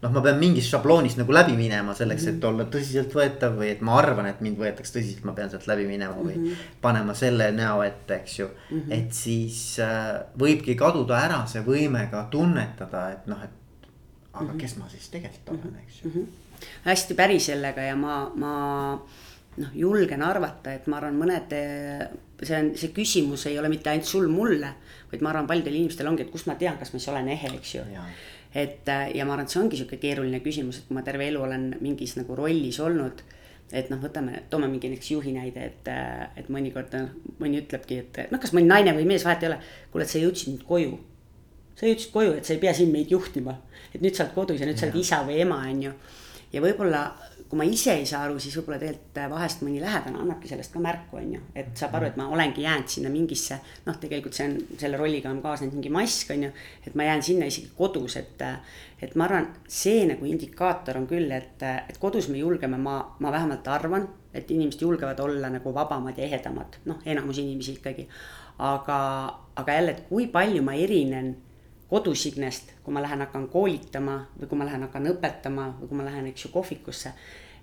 [0.00, 2.46] noh, ma pean mingist šabloonist nagu läbi minema selleks, et mhm.
[2.48, 6.16] olla tõsiseltvõetav või et ma arvan, et mind võetakse tõsiselt, ma pean sealt läbi minema
[6.16, 6.74] või mm -hmm.
[6.80, 8.80] panema selle näo ette, eks ju mm.
[8.80, 8.92] -hmm.
[8.98, 13.88] et siis äh, võibki kaduda ära see võime ka tunnetada, et noh, et
[14.32, 14.60] aga mm -hmm.
[14.60, 16.14] kes ma siis tegelikult olen, eks ju mm.
[16.14, 16.66] -hmm.
[16.84, 18.54] hästi päri sellega ja ma, ma
[19.56, 21.54] noh, julgen arvata, et ma arvan, mõned,
[22.42, 24.74] see on, see küsimus ei ole mitte ainult sul mulle,
[25.10, 27.50] vaid ma arvan, paljudel inimestel ongi, et kust ma tean, kas ma siis olen ehe,
[27.58, 27.82] eks ju.
[28.54, 31.42] et ja ma arvan, et see ongi sihuke keeruline küsimus, et kui ma terve elu
[31.42, 33.22] olen mingis nagu rollis olnud
[33.72, 35.90] et noh, võtame, toome mingi näiteks juhi näide, et,
[36.38, 36.94] et mõnikord
[37.38, 39.60] mõni ütlebki, et noh, kas mõni naine või mees, vahet ei ole.
[39.92, 40.98] kuule, et sa jõudsid nüüd koju.
[41.78, 43.60] sa jõudsid koju, et sa ei pea siin meid juhtima.
[43.94, 44.80] et nüüd sa oled kodus ja nüüd ja.
[44.80, 45.92] sa oled isa või ema, on ju.
[46.52, 47.04] ja võib-olla
[47.50, 50.70] kui ma ise ei saa aru, siis võib-olla tegelikult äh, vahest mõni lähedane annabki sellest
[50.70, 51.40] ka märku, on ju.
[51.58, 53.58] et saab aru, et ma olengi jäänud sinna mingisse,
[53.88, 56.52] noh, tegelikult see on, selle rolliga on kaasnenud mingi mask, on ju.
[56.86, 61.10] et ma jään sinna isegi kodus, et, äh, et ma arvan, see nagu indikaator on
[61.10, 65.50] küll, et, äh, et kodus me julgeme, ma, ma vähemalt arvan, et inimesed julgevad olla
[65.50, 68.06] nagu vabamad ja ehedamad, noh, enamus inimesi ikkagi.
[68.60, 68.96] aga,
[69.56, 71.34] aga jälle, et kui palju ma erinen
[71.90, 76.06] kodusignest, kui ma lähen hakkan koolitama või kui ma lähen hakkan õpetama või kui ma
[76.06, 77.12] lähen, eks ju, kohvikusse.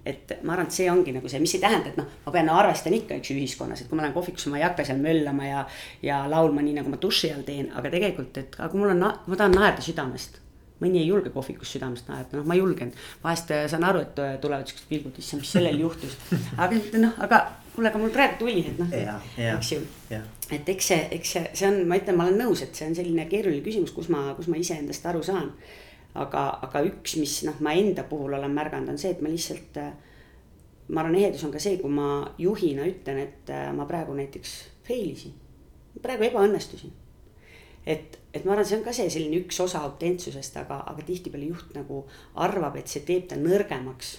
[0.07, 2.49] et ma arvan, et see ongi nagu see, mis ei tähenda, et noh, ma pean
[2.49, 5.47] arvestan ikka, eks ju, ühiskonnas, et kui ma lähen kohvikusse, ma ei hakka seal möllama
[5.47, 5.63] ja.
[6.03, 9.03] ja laulma nii, nagu ma duši all teen, aga tegelikult, et aga kui mul on,
[9.03, 10.39] ma tahan naerda südamest.
[10.79, 12.93] mõni ei julge kohvikus südamest naerda, noh, ma julgen.
[13.23, 16.15] vahest äh, saan aru, et äh, tulevad siuksed pilgud, issand, mis sellel juhtus.
[16.57, 17.43] aga noh, aga
[17.75, 18.97] kuule, aga mul praegu tuli, et noh,
[19.57, 19.83] eks ju.
[20.51, 22.95] Et eks see, eks see, see on, ma ütlen, ma olen nõus, et see on
[22.97, 25.53] selline keeruline küsimus, kus ma, kus ma iseendast aru saan.
[26.17, 29.77] aga, aga üks, mis noh, ma enda puhul olen märganud, on see, et ma lihtsalt.
[29.77, 29.91] Äh,
[30.87, 34.53] ma arvan, ehedus on ka see, kui ma juhina ütlen, et ma praegu näiteks
[34.87, 35.35] fail isin.
[36.01, 36.93] praegu ebaõnnestusin
[37.87, 41.47] et, et ma arvan, see on ka see selline üks osa autentsusest, aga, aga tihtipeale
[41.51, 42.03] juht nagu
[42.43, 44.17] arvab, et see teeb ta nõrgemaks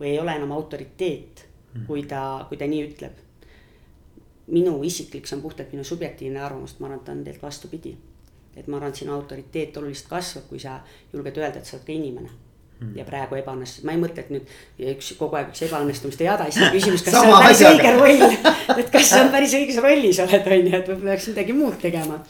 [0.00, 1.44] või ei ole enam autoriteet,
[1.86, 3.20] kui ta, kui ta nii ütleb.
[4.46, 7.96] Minu isiklik, see on puhtalt minu subjektiivne arvamus, ma arvan, et on tegelikult vastupidi.
[8.56, 10.78] et ma arvan, et sinu autoriteet oluliselt kasvab, kui sa
[11.12, 12.28] julged öelda, et sa oled ka inimene
[12.80, 12.92] hmm.
[12.96, 16.68] ja praegu ebaõnnestus, ma ei mõtle, et nüüd üks kogu aeg üks ebaõnnestumiste jada, siis
[16.68, 18.24] on küsimus, kas see on päris õige roll.
[18.80, 22.20] et kas sa päris õiges rollis oled, on ju, et võib-olla peaks midagi muud tegema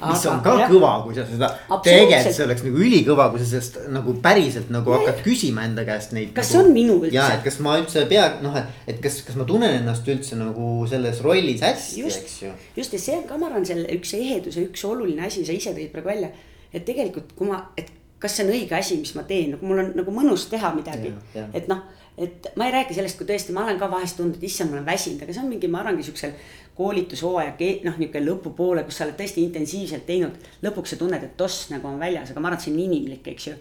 [0.00, 0.70] mis on ka jah.
[0.70, 1.50] kõva, kui sa seda
[1.84, 5.84] tegelikult see oleks nagu ülikõva, kui sa sellest nagu päriselt nagu ja, hakkad küsima enda
[5.88, 6.32] käest neid.
[6.36, 7.14] kas nagu, see on minu üldse?
[7.16, 10.40] ja, et kas ma üldse pea noh, et, et kas, kas ma tunnen ennast üldse
[10.40, 12.56] nagu selles rollis hästi, eks ju.
[12.80, 15.76] just ja see on ka, ma arvan, selle üks eheduse üks oluline asi, sa ise
[15.76, 16.32] tõid praegu välja.
[16.72, 19.84] et tegelikult, kui ma, et kas see on õige asi, mis ma teen, nagu mul
[19.84, 21.88] on nagu mõnus teha midagi, et noh
[22.20, 24.76] et ma ei räägi sellest, kui tõesti, ma olen ka vahest tundnud, et issand, ma
[24.76, 26.34] olen väsinud, aga see on mingi, ma arvangi siuksel
[26.80, 27.52] koolitushooaja,
[27.84, 30.48] noh, niisugune lõpupoole, kus sa oled tõesti intensiivselt teinud.
[30.64, 33.28] lõpuks sa tunned, et toss nagu on väljas, aga ma arvan, et see on inimlik,
[33.34, 33.54] eks ju.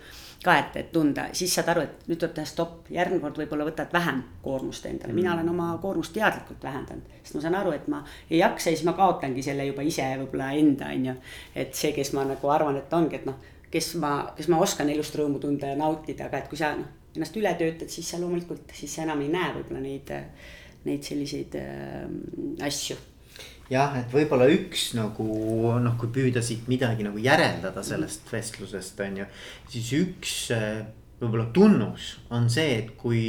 [0.44, 3.66] ka, et, et tunda, siis saad aru, et nüüd tuleb teha stopp, järgmine kord võib-olla
[3.68, 7.10] võtad vähem koormust endale, mina olen oma koormust teadlikult vähendanud.
[7.24, 10.06] sest ma saan aru, et ma ei jaksa ja siis ma kaotangi selle juba ise
[10.22, 11.16] võib-olla enda, on ju.
[11.56, 13.36] et see, kes ma nagu arvan, et ongi, et noh,
[13.72, 16.88] kes ma, kes ma oskan elust rõõmu tunda ja nautida, aga et kui sa noh,
[17.18, 20.16] ennast üle töötad, siis sa loomulikult, siis sa enam ei näe võib-olla neid
[20.90, 22.10] neid selliseid äh,
[22.66, 22.98] asju
[23.70, 25.28] jah, et võib-olla üks nagu
[25.82, 29.30] noh, kui püüda siit midagi nagu järeldada sellest vestlusest on ju,
[29.70, 30.84] siis üks äh,
[31.20, 33.24] võib-olla tunnus on see, et kui,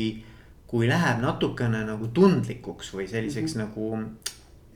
[0.70, 4.04] kui läheb natukene nagu tundlikuks või selliseks mm -hmm.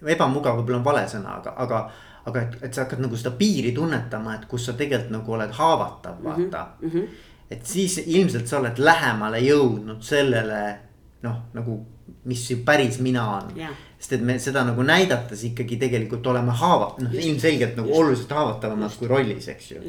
[0.00, 1.86] nagu ebamugav võib-olla on vale sõna, aga, aga
[2.24, 5.50] aga et, et sa hakkad nagu seda piiri tunnetama, et kus sa tegelikult nagu oled
[5.58, 6.90] haavatav, vaata mm.
[6.90, 7.08] -hmm.
[7.50, 10.78] et siis ilmselt sa oled lähemale jõudnud sellele
[11.22, 11.86] noh, nagu
[12.24, 13.72] mis ju päris mina on yeah..
[13.98, 18.00] sest et me seda nagu näidates ikkagi tegelikult oleme haava-, noh ilmselgelt nagu Just.
[18.00, 19.82] oluliselt haavatavamad kui rollis, eks ju.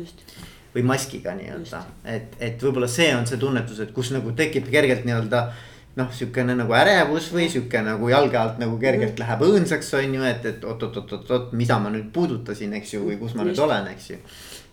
[0.75, 5.07] või maskiga nii-öelda, et, et võib-olla see on see tunnetus, et kus nagu tekib kergelt
[5.07, 5.45] nii-öelda
[5.95, 9.21] noh, sihukene nagu ärevus või sihuke nagu jalge alt nagu kergelt mm.
[9.23, 13.35] läheb õõnsaks, on ju, et, et oot-oot-oot-oot, mida ma nüüd puudutasin, eks ju, või kus
[13.35, 13.53] ma Just.
[13.53, 14.19] nüüd olen, eks ju.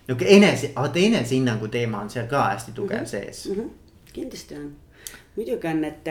[0.09, 3.11] nihuke enese, vaata enesehinnangu teema on seal ka hästi tugev mm -hmm.
[3.11, 3.61] sees mm.
[3.61, 4.11] -hmm.
[4.13, 4.73] kindlasti on
[5.37, 6.09] muidugi on, et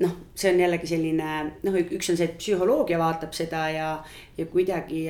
[0.00, 3.88] noh, see on jällegi selline noh, üks on see, et psühholoogia vaatab seda ja,
[4.38, 5.06] ja kuidagi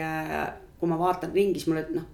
[0.80, 2.08] kui ma vaatan ringi, siis mulle noh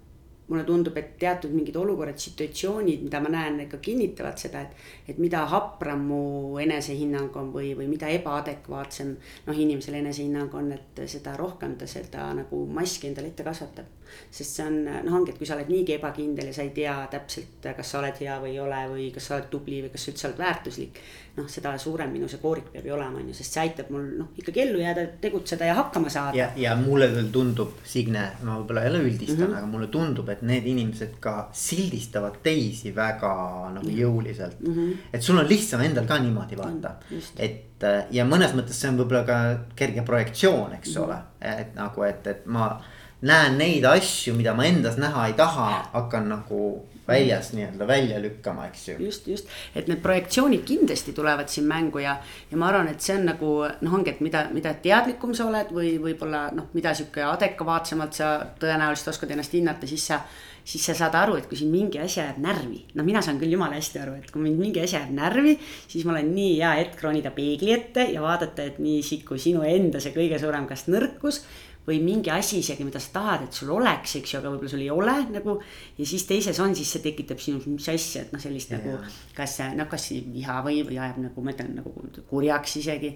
[0.47, 5.19] mulle tundub, et teatud mingid olukorrad, situatsioonid, mida ma näen, ikka kinnitavad seda, et, et
[5.19, 6.21] mida hapram mu
[6.63, 9.13] enesehinnang on või, või mida ebaadekvaatsem
[9.47, 13.96] noh, inimesel enesehinnang on, et seda rohkem ta seda nagu maski endale ette kasvatab.
[14.31, 16.97] Sest see on noh, ongi, et kui sa oled niigi ebakindel ja sa ei tea
[17.11, 20.05] täpselt, kas sa oled hea või ei ole või kas sa oled tubli või kas
[20.05, 21.01] sa üldse oled väärtuslik
[21.37, 24.05] noh, seda suurem minu see koorik peab ju olema, on ju, sest see aitab mul
[24.17, 26.37] noh, ikkagi ellu jääda, tegutseda ja hakkama saada.
[26.37, 29.59] ja, ja mulle küll tundub, Signe, ma võib-olla jälle üldistan mm, -hmm.
[29.59, 33.33] aga mulle tundub, et need inimesed ka sildistavad teisi väga
[33.77, 34.73] nagu jõuliselt mm.
[34.73, 35.07] -hmm.
[35.13, 37.31] et sul on lihtsam endal ka niimoodi vaata mm, -hmm.
[37.37, 39.39] et äh, ja mõnes mõttes see on võib-olla ka
[39.75, 41.05] kerge projektsioon, eks mm -hmm.
[41.05, 41.17] ole,
[41.61, 42.71] et nagu, et, et ma
[43.21, 46.61] näen neid asju, mida ma endas näha ei taha, hakkan nagu
[47.07, 48.95] väljas nii-öelda välja lükkama, eks ju.
[48.99, 52.17] just, just, et need projektsioonid kindlasti tulevad siin mängu ja,
[52.51, 53.51] ja ma arvan, et see on nagu
[53.81, 58.33] noh, ongi, et mida, mida teadlikum sa oled või võib-olla noh, mida sihuke adekvaatsemalt sa
[58.59, 60.21] tõenäoliselt oskad ennast hinnata, siis sa
[60.67, 63.53] siis sa saad aru, et kui sind mingi asi ajab närvi, no mina saan küll
[63.55, 65.53] jumala hästi aru, et kui mind mingi asi ajab närvi,
[65.87, 69.63] siis mul on nii hea hetk ronida peegli ette ja vaadata, et nii kui sinu
[69.63, 71.39] enda see kõige suurem kas nõrkus
[71.87, 74.83] või mingi asi isegi, mida sa tahad, et sul oleks, eks ju, aga võib-olla sul
[74.83, 75.57] ei ole nagu.
[75.97, 78.97] ja siis teises on, siis see tekitab sinus mis asja, et noh, sellist ja, nagu
[79.35, 81.93] kas noh, kas viha või, või ajab nagu ma ütlen nagu
[82.27, 83.13] kurjaks isegi.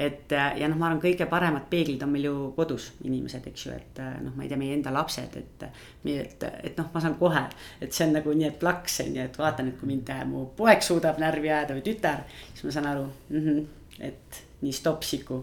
[0.00, 3.74] et ja noh, ma arvan, kõige paremad peeglid on meil ju kodus inimesed, eks ju,
[3.76, 5.66] et noh, ma ei tea, meie enda lapsed, et.
[6.14, 7.44] et, et noh, ma saan kohe,
[7.84, 10.46] et see on nagu nii, et plaks on ju, et vaatan, et kui mind mu
[10.56, 12.24] poeg suudab närvi ajada või tütar,
[12.54, 13.66] siis ma saan aru mm, -hmm,
[14.08, 15.42] et nii stopp siku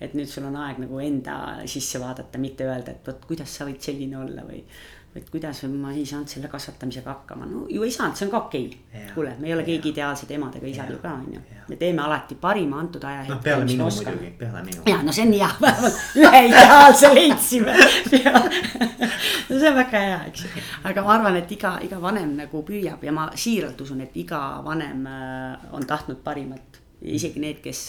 [0.00, 1.38] et nüüd sul on aeg nagu enda
[1.70, 4.64] sisse vaadata, mitte öelda, et vot kuidas sa võid selline olla või.
[5.14, 8.38] et kuidas ma ei saanud selle kasvatamisega hakkama, no ju ei saanud, see on ka
[8.48, 8.64] okei.
[8.88, 9.04] Okay..
[9.14, 9.68] kuule, me ei ole ja.
[9.68, 13.36] keegi ideaalsed emad ega isad ju ka on ju, me teeme alati parima antud ajahetkel.
[13.36, 14.82] noh, peale minu muidugi, peale minu.
[14.90, 17.78] ja no see on hea, vähemalt ühe ideaalse leidsime.
[19.44, 22.66] No see on väga hea, eks ju, aga ma arvan, et iga, iga vanem nagu
[22.66, 26.73] püüab ja ma siiralt usun, et iga vanem äh, on tahtnud parimat
[27.04, 27.82] isegi need, kes,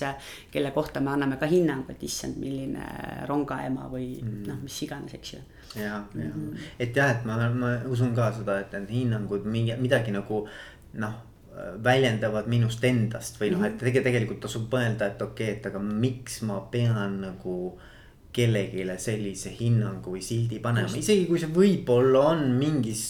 [0.52, 2.86] kelle kohta me anname ka hinnangu, et issand, milline
[3.30, 4.42] rongaema või mm.
[4.50, 5.44] noh, mis iganes, eks ju.
[5.76, 6.66] ja, ja -hmm.
[6.80, 10.46] et jah, et ma, ma usun ka seda, et need hinnangud mingi midagi nagu
[10.94, 11.24] noh
[11.84, 14.04] väljendavad minust endast või noh, et mhm.
[14.04, 17.56] tegelikult tasub mõelda, et okei okay,, et aga miks ma pean nagu
[18.36, 23.06] kellelegi sellise hinnangu või sildi panema, isegi kui see võib-olla on mingis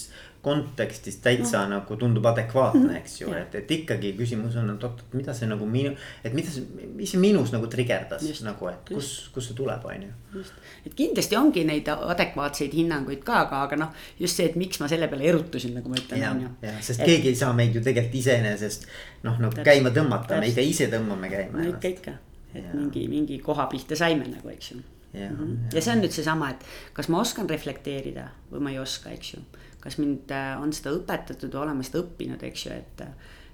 [0.46, 1.80] kontekstis täitsa no.
[1.80, 2.98] nagu tundub adekvaatne, mhm.
[3.00, 5.94] eks ju, et, et ikkagi küsimus on, et oot, et mida see nagu minu,
[6.26, 9.88] et mida see, mis see minus nagu trigerdas just, nagu, et kus, kust see tuleb,
[9.90, 10.46] on ju.
[10.86, 14.90] et kindlasti ongi neid adekvaatseid hinnanguid ka, aga, aga noh, just see, et miks ma
[14.92, 16.54] selle peale erutusin, nagu ma ütlen, on ju.
[16.68, 18.90] jah, sest et, keegi ei saa meid ju tegelikult iseenesest
[19.26, 21.58] noh, nagu käima tõmmata, me ikka ise tõmbame käima.
[21.58, 22.18] no ikka, ikka,
[22.54, 22.74] et ja.
[22.76, 24.84] mingi, mingi koha pihta saime nagu, eks ju.
[25.16, 25.76] Ja, mm -hmm.
[25.76, 29.34] ja see on nüüd seesama, et kas ma oskan reflekteerida või ma ei oska, eks
[29.34, 29.40] ju
[29.86, 33.04] kas mind äh, on seda õpetatud või oleme seda õppinud, eks ju, et.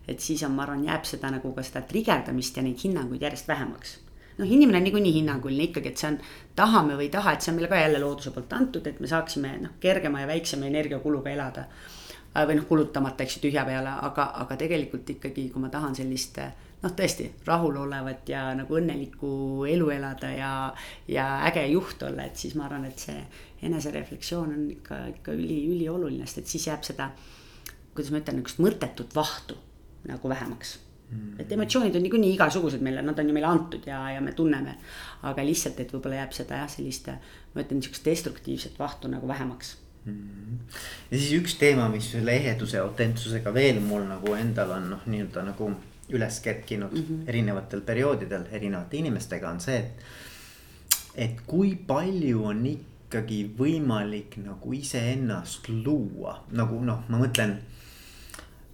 [0.07, 3.51] et siis on, ma arvan, jääb seda nagu ka seda trigerdamist ja neid hinnanguid järjest
[3.51, 3.97] vähemaks.
[4.39, 6.17] noh, inimene on niikuinii hinnanguline ikkagi, et see on,
[6.55, 9.11] tahame või ei taha, et see on meile ka jälle looduse poolt antud, et me
[9.11, 11.67] saaksime noh, kergema ja väiksema energiakuluga elada.
[12.31, 15.99] Äh, või noh, kulutamata, eks ju, tühja peale, aga, aga tegelikult ikkagi, kui ma tahan
[15.99, 16.39] sellist
[16.81, 19.31] noh, tõesti rahulolevat ja nagu õnnelikku
[19.69, 20.51] elu elada ja,
[21.11, 23.17] ja äge juht olla, et siis ma arvan, et see
[23.67, 27.11] enesereflektsioon on ikka, ikka üli, ülioluline, sest et siis jääb seda,
[27.93, 29.59] kuidas ma ütlen, niisugust mõttetut vahtu
[30.09, 30.79] nagu vähemaks.
[31.11, 31.41] Mm..
[31.43, 34.77] et emotsioonid on niikuinii igasugused meile, nad on ju meile antud ja, ja me tunneme.
[35.27, 37.09] aga lihtsalt, et võib-olla jääb seda jah, sellist,
[37.51, 39.75] ma ütlen, niisugust destruktiivset vahtu nagu vähemaks.
[40.07, 40.61] Mm..
[41.11, 45.43] ja siis üks teema, mis selle eheduse autentsusega veel mul nagu endal on noh, nii-öelda
[45.51, 45.67] nagu
[46.11, 47.29] üles kerkinud mm -hmm.
[47.29, 49.91] erinevatel perioodidel erinevate inimestega on see, et.
[51.15, 52.65] et kui palju on
[53.11, 57.57] ikkagi võimalik nagu iseennast luua, nagu noh, ma mõtlen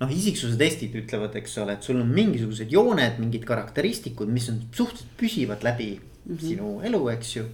[0.01, 4.61] noh, isiksuse testid ütlevad, eks ole, et sul on mingisugused jooned, mingid karakteristikud, mis on
[4.69, 6.41] suhteliselt püsivad läbi mm -hmm.
[6.41, 7.45] sinu elu, eks ju.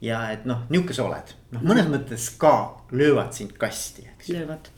[0.00, 4.28] ja et noh, nihuke sa oled, noh mõnes mõttes ka löövad sind kasti, eks.
[4.28, 4.68] löövad.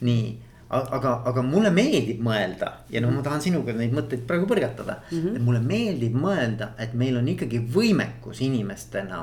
[0.00, 4.98] nii, aga, aga mulle meeldib mõelda ja noh, ma tahan sinuga neid mõtteid praegu põrgatada
[5.04, 5.18] mm.
[5.18, 5.36] -hmm.
[5.36, 9.20] et mulle meeldib mõelda, et meil on ikkagi võimekus inimestena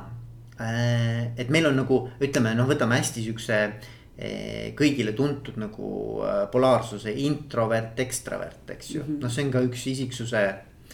[0.60, 1.34] äh,.
[1.38, 7.12] et meil on nagu ütleme, noh, võtame hästi siukse äh, kõigile tuntud nagu äh, polaarsuse
[7.12, 10.44] introvert, ekstravert, eks ju mm -hmm., noh, see on ka üks isiksuse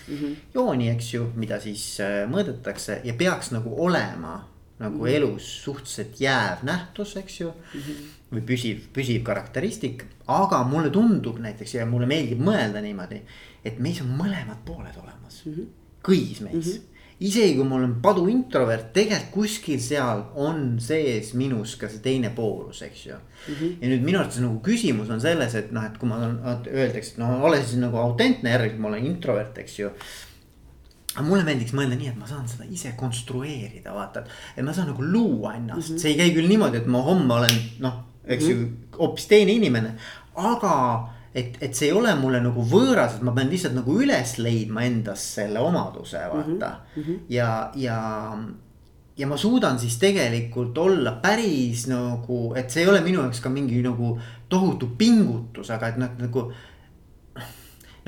[0.07, 0.35] mm -hmm.
[0.53, 4.48] jooni, eks ju, mida siis mõõdetakse ja peaks nagu olema
[4.79, 5.15] nagu mm -hmm.
[5.15, 7.81] elus suhteliselt jääv nähtus, eks ju mm.
[7.81, 10.05] -hmm või püsiv, püsiv karakteristik.
[10.29, 13.23] aga mulle tundub näiteks ja mulle meeldib mõelda niimoodi,
[13.65, 15.53] et meis on mõlemad pooled olemas mm.
[15.53, 15.65] -hmm.
[16.03, 16.71] kõigis meis mm.
[16.71, 16.87] -hmm
[17.19, 22.29] isegi kui ma olen padu introvert, tegelikult kuskil seal on sees minus ka see teine
[22.29, 23.55] poolus, eks ju mm.
[23.55, 23.73] -hmm.
[23.81, 27.11] ja nüüd minu arvates nagu küsimus on selles, et noh, et kui ma olen, öeldakse,
[27.11, 29.89] et noh, ole siis nagu autentne, järelikult ma olen introvert, eks ju
[31.15, 34.23] aga mulle meeldiks mõelda nii, et ma saan seda ise konstrueerida, vaata,
[34.55, 36.01] et ma saan nagu luua ennast mm, -hmm.
[36.01, 38.61] see ei käi küll niimoodi, et ma homme olen noh eks mm -hmm.
[38.61, 39.95] ju, hoopis teine inimene.
[40.35, 44.37] aga et, et see ei ole mulle nagu võõras, et ma pean lihtsalt nagu üles
[44.37, 47.03] leidma endas selle omaduse, vaata mm.
[47.03, 47.19] -hmm.
[47.29, 47.99] ja, ja,
[49.17, 53.49] ja ma suudan siis tegelikult olla päris nagu, et see ei ole minu jaoks ka
[53.49, 54.19] mingi nagu
[54.49, 56.51] tohutu pingutus, aga et noh, nagu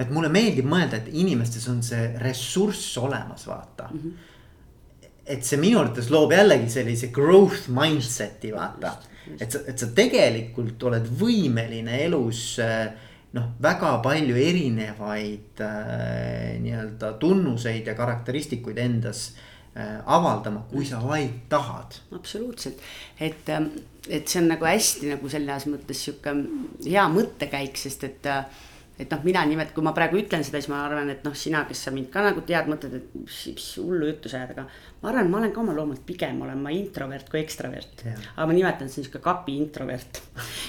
[0.02, 4.00] et mulle meeldib mõelda, et inimestes on see ressurss olemas, vaata mm.
[4.00, 5.14] -hmm.
[5.26, 8.98] et see minu arvates loob jällegi sellise growth mindset'i, vaata
[9.40, 12.90] et sa, et sa tegelikult oled võimeline elus äh,
[13.38, 19.30] noh, väga palju erinevaid äh, nii-öelda tunnuseid ja karakteristikuid endas
[19.76, 22.02] äh, avaldama, kui sa vaid tahad.
[22.16, 22.82] absoluutselt,
[23.20, 23.50] et,
[24.10, 26.36] et see on nagu hästi nagu selles mõttes sihuke
[26.86, 28.44] hea mõttekäik, sest et äh,
[29.00, 31.64] et noh, mina nimelt, kui ma praegu ütlen seda, siis ma arvan, et noh, sina,
[31.70, 34.66] kes sa mind ka nagu tead, mõtled, et mis, mis hullu juttu sa ajad, aga.
[35.02, 38.04] ma arvan, ma olen ka oma loomult pigem olen ma introvert kui ekstravert.
[38.06, 40.22] aga ma nimetan seda sihuke kapi introvert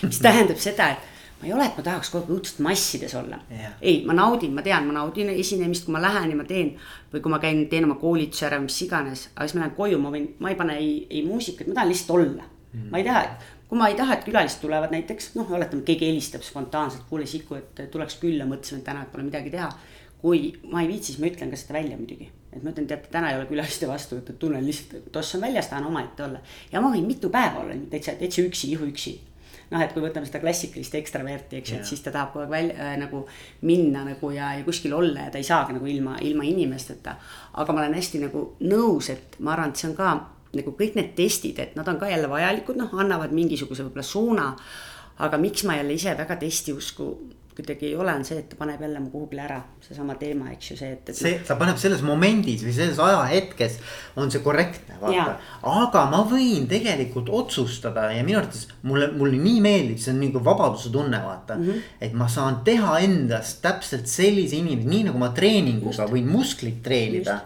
[0.06, 1.10] mis tähendab seda, et
[1.42, 3.40] ma ei ole, et ma tahaks kogu aeg õudselt massides olla.
[3.80, 6.76] ei, ma naudin, ma tean, ma naudin esinemist, kui ma lähen ja ma teen.
[7.12, 9.98] või kui ma käin, teen oma koolituse ära, mis iganes, aga siis ma lähen koju,
[10.00, 12.86] ma võin, ma ei pane ei, ei muusikat, ma tahan lihtsalt olla mm..
[12.92, 13.26] ma ei taha,
[13.72, 17.56] kui ma ei taha, et külalised tulevad näiteks, noh, oletame, keegi helistab spontaanselt, kuule Siku,
[17.56, 19.70] et tuleks külla, mõtlesime, et täna, et pole midagi teha.
[20.22, 23.08] kui ma ei viitsi, siis ma ütlen ka seda välja muidugi, et ma ütlen, teate,
[23.10, 26.42] täna ei ole külaliste vastuvõttu, tunnen lihtsalt, et toss on väljas, tahan omaette olla.
[26.70, 29.16] ja ma võin mitu päeva olla täitsa, täitsa üksi, ihuüksi
[29.72, 32.52] noh, et kui võtame seda klassikalist ekstraverti, eks ju, et siis ta tahab kogu aeg
[32.52, 33.24] välja äh, nagu
[33.64, 37.16] minna nagu ja, ja kuskil olla ja ta ei saagi nagu ilma, ilma inimesteta.
[37.56, 40.12] aga ma olen hästi nagu nõus, et ma arvan, et see on ka
[40.56, 44.48] nagu kõik need testid, et nad on ka jälle vajalikud, noh, annavad mingisuguse võib-olla suuna.
[45.22, 47.06] aga miks ma jälle ise väga testiusku
[47.56, 50.70] kuidagi ei ole, on see, et ta paneb jälle mu kuhugile ära, seesama teema, eks
[50.70, 51.16] ju, see, et, et.
[51.18, 53.78] see, ta paneb selles momendis või selles ajahetkes
[54.20, 55.34] on see korrektne, vaata.
[55.72, 60.44] aga ma võin tegelikult otsustada ja minu arvates mulle, mulle nii meeldib, see on nagu
[60.44, 61.68] vabaduse tunne, vaata mm.
[61.68, 61.96] -hmm.
[62.08, 67.42] et ma saan teha endast täpselt sellise inimese, nii nagu ma treeninguga võin musklit treenida.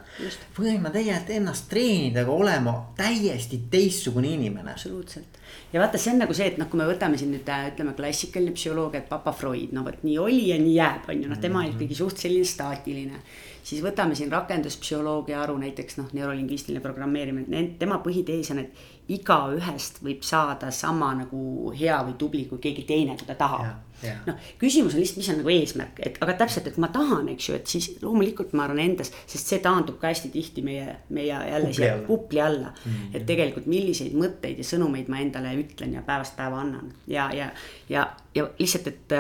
[0.59, 4.71] võin ma tegelikult ennast treenida, aga olema täiesti teistsugune inimene.
[4.71, 5.42] absoluutselt
[5.73, 7.95] ja vaata, see on nagu see, et noh, kui me võtame siin nüüd äh, ütleme
[7.99, 11.40] klassikaline psühholoogia, et papa Freud, no vot nii oli ja nii jääb, on ju, noh,
[11.42, 11.77] tema mhm.
[11.77, 13.23] ikkagi suht selline staatiline.
[13.66, 20.23] siis võtame siin rakenduspsühholoogia aru näiteks noh, neurolingvistiline programmeerimine, tema põhitees on, et igaühest võib
[20.27, 23.96] saada sama nagu hea või tubli kui keegi teine, kui ta tahab
[24.27, 27.51] noh, küsimus on lihtsalt, mis on nagu eesmärk, et aga täpselt, et ma tahan, eks
[27.51, 31.33] ju, et siis loomulikult ma arvan endas, sest see taandub ka hästi tihti meie, meie
[31.33, 32.93] jälle kupli siia kupli alla mm.
[32.93, 33.17] -hmm.
[33.17, 37.51] et tegelikult milliseid mõtteid ja sõnumeid ma endale ütlen ja päevast päeva annan ja, ja,
[37.89, 39.13] ja, ja lihtsalt, et,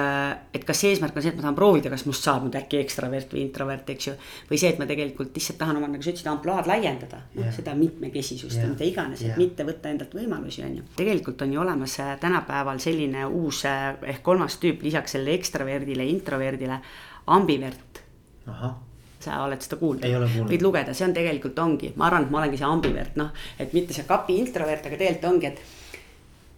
[0.54, 3.32] et kas eesmärk on see, et ma tahan proovida, kas must saab nüüd äkki ekstravert
[3.32, 4.14] või introvert, eks ju.
[4.50, 7.54] või see, et ma tegelikult lihtsalt tahan oma, nagu sa ütlesid, ampluaad laiendada, noh yeah.
[7.56, 8.66] seda mitmekesisust yeah.
[8.66, 10.86] ja mida iganes yeah., et mitte võtta endalt võimalusi, on ju.
[10.96, 16.06] tegelikult on ju olemas äh, tänapäeval selline uus äh, ehk kolmas tüüp lisaks sellele ekstraverdile,
[16.10, 16.80] introverdile,
[17.32, 18.02] ambivert.
[19.26, 20.04] sa oled seda kuulnud?
[20.46, 23.72] võid lugeda, see on tegelikult ongi, ma arvan, et ma olengi see ambivert, noh, et
[23.74, 25.58] mitte see kapi introvert, aga tegelikult ongi, et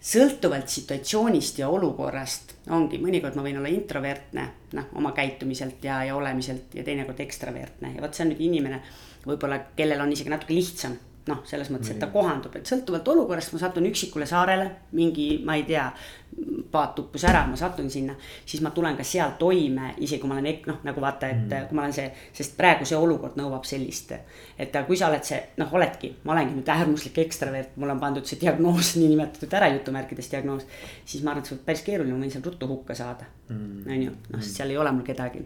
[0.09, 4.45] sõltuvalt situatsioonist ja olukorrast ongi, mõnikord ma võin olla introvertne,
[4.77, 8.79] noh, oma käitumiselt ja, ja olemiselt ja teinekord ekstravertne ja vot see on nüüd inimene
[9.25, 10.95] võib-olla, kellel on isegi natuke lihtsam
[11.29, 15.55] noh, selles mõttes, et ta kohandub, et sõltuvalt olukorrast ma satun üksikule saarele, mingi, ma
[15.59, 15.85] ei tea,
[16.71, 18.13] paat uppus ära, ma satun sinna,
[18.45, 21.67] siis ma tulen ka seal toime, isegi kui ma olen noh, nagu vaata, et mm.
[21.69, 24.13] kui ma olen see, sest praegu see olukord nõuab sellist.
[24.59, 28.29] et kui sa oled see, noh, oledki, ma olengi nüüd äärmuslik ekstravert, mulle on pandud
[28.29, 30.65] see diagnoos niinimetatud ära jutumärkides diagnoos.
[31.05, 33.87] siis ma arvan, et see võib päris keeruline, ma võin seal ruttu hukka saada mm.,
[33.89, 35.43] on ju, noh, seal ei ole mul kedagi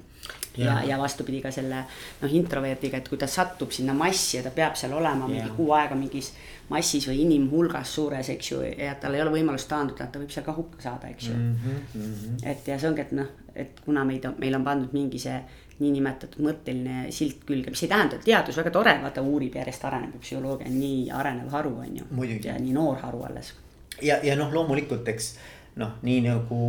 [0.57, 1.83] ja, ja, ja vastupidi ka selle
[2.21, 5.71] noh, introverdiga, et kui ta satub sinna massi ja ta peab seal olema mingi kuu
[5.77, 6.33] aega mingis
[6.69, 10.45] massis või inimhulgas suures, eks ju, ja tal ei ole võimalust taanduda, ta võib seal
[10.45, 11.55] ka hukka saada, eks ju mm.
[11.95, 12.37] -hmm.
[12.51, 15.41] et ja see ongi, et noh, et kuna meid on, meil on pandud mingi see
[15.79, 20.19] niinimetatud mõtteline silt külge, mis ei tähenda, et teadus väga tore, vaata uurib järjest areneb,
[20.21, 22.05] psühholoogia on nii arenev haru, on ju.
[22.43, 23.53] ja nii noor haru alles.
[24.01, 25.33] ja, ja noh, loomulikult, eks
[25.81, 26.61] noh, nii nagu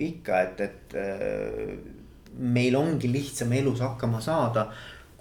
[0.00, 0.96] ikka, et, et
[2.38, 4.68] meil ongi lihtsam elus hakkama saada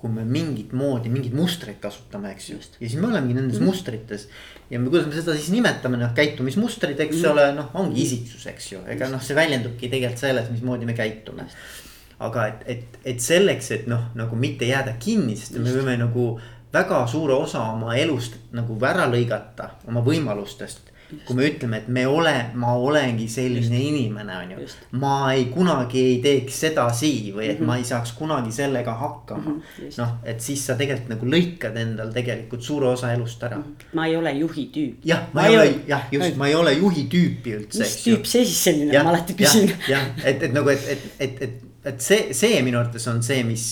[0.03, 2.57] kui me mingit moodi, mingeid mustreid kasutame, eks ju.
[2.59, 3.69] ja siis me olemegi nendes mm.
[3.69, 4.25] mustrites.
[4.69, 7.29] ja me, kuidas me seda siis nimetame, noh käitumismustrid, eks mm.
[7.31, 11.47] ole, noh ongi isiksus, eks ju, ega noh, see väljendubki tegelikult selles, mismoodi me käitume.
[12.27, 15.63] aga et, et, et selleks, et noh, nagu mitte jääda kinni, sest Just.
[15.63, 16.27] me võime nagu
[16.73, 20.91] väga suure osa oma elust nagu ära lõigata, oma võimalustest
[21.27, 23.89] kui me ütleme, et me ole, ma olengi selline just.
[23.89, 24.67] inimene, on ju.
[25.01, 27.71] ma ei, kunagi ei teeks sedasi või et mm -hmm.
[27.71, 29.97] ma ei saaks kunagi sellega hakkama mm -hmm,.
[29.97, 33.57] noh, et siis sa tegelikult nagu lõikad endal tegelikult suure osa elust ära.
[33.57, 33.91] -hmm.
[33.93, 34.95] ma ei ole juhi tüüp.
[35.03, 37.79] jah, ma, ei ole, jah, just, ma ei ole juhi tüüpi üldse.
[37.79, 39.71] mis tüüp see siis selline, ma alati küsin.
[39.87, 43.43] jah, et, et nagu, et, et, et, et et see, see minu arvates on see,
[43.47, 43.65] mis,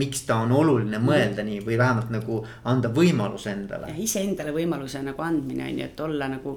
[0.00, 1.48] miks ta on oluline mõelda mm.
[1.50, 3.92] nii või vähemalt nagu anda võimaluse endale.
[4.00, 6.54] iseendale võimaluse nagu andmine on ju, et olla nagu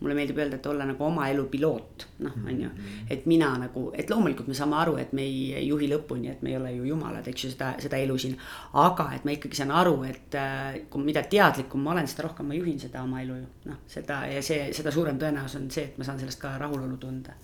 [0.00, 2.70] mulle meeldib öelda, et olla nagu oma elu piloot, noh, on ju.
[3.10, 6.50] Et mina nagu, et loomulikult me saame aru, et me ei juhi lõpuni, et me
[6.52, 8.36] ei ole ju jumalad, eks ju, seda, seda elu siin.
[8.82, 12.50] aga et ma ikkagi saan aru, et äh, kui mida teadlikum ma olen, seda rohkem
[12.50, 13.46] ma juhin seda oma elu ju.
[13.70, 16.98] noh, seda ja see, seda suurem tõenäosus on see, et ma saan sellest ka rahulolu
[17.00, 17.36] tunda.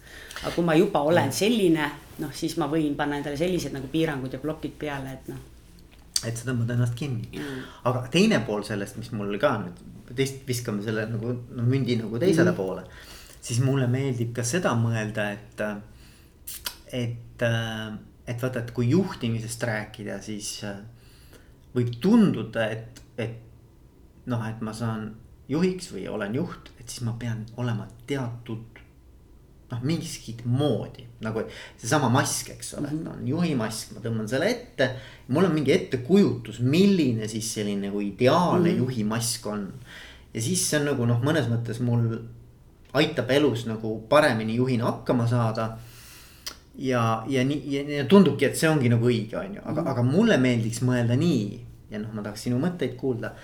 [0.42, 4.32] aga kui ma juba olen selline, noh, siis ma võin panna endale sellised nagu piirangud
[4.32, 5.48] ja plokid peale, et noh
[6.26, 9.80] et sa tõmbad ennast kinni mm., aga teine pool sellest, mis mul ka nüüd
[10.16, 12.84] teist viskame selle nagu no mündi nagu teisele mm poole.
[13.40, 15.62] siis mulle meeldib ka seda mõelda, et,
[16.92, 17.44] et,
[18.26, 20.58] et vaata, et kui juhtimisest rääkida, siis
[21.74, 25.08] võib tunduda, et, et noh, et ma saan
[25.48, 28.79] juhiks või olen juht, et siis ma pean olema teatud
[29.70, 31.42] noh, mingit moodi nagu
[31.78, 33.12] seesama mask, eks ole mm, -hmm.
[33.12, 34.90] on juhimask, ma tõmban selle ette.
[35.28, 38.78] mul on mingi ettekujutus, milline siis selline nagu ideaalne mm -hmm.
[38.78, 39.72] juhimask on.
[40.34, 42.18] ja siis see on nagu noh, mõnes mõttes mul
[42.92, 45.78] aitab elus nagu paremini juhina hakkama saada.
[46.74, 49.86] ja, ja nii ja, ja tundubki, et see ongi nagu õige, on ju, aga mm,
[49.86, 49.90] -hmm.
[49.90, 53.34] aga mulle meeldiks mõelda nii ja noh, ma tahaks sinu mõtteid kuulda.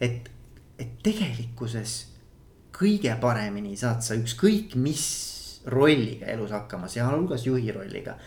[0.00, 0.30] et,
[0.78, 2.06] et tegelikkuses
[2.72, 5.37] kõige paremini saad sa ükskõik mis
[5.68, 8.18] rolliga elus hakkama, sealhulgas juhi rolliga.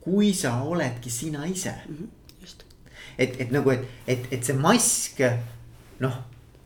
[0.00, 1.94] kui sa oledki sina ise mm.
[1.94, 2.64] -hmm, just.
[3.18, 5.20] et, et nagu, et, et, et see mask
[6.00, 6.14] noh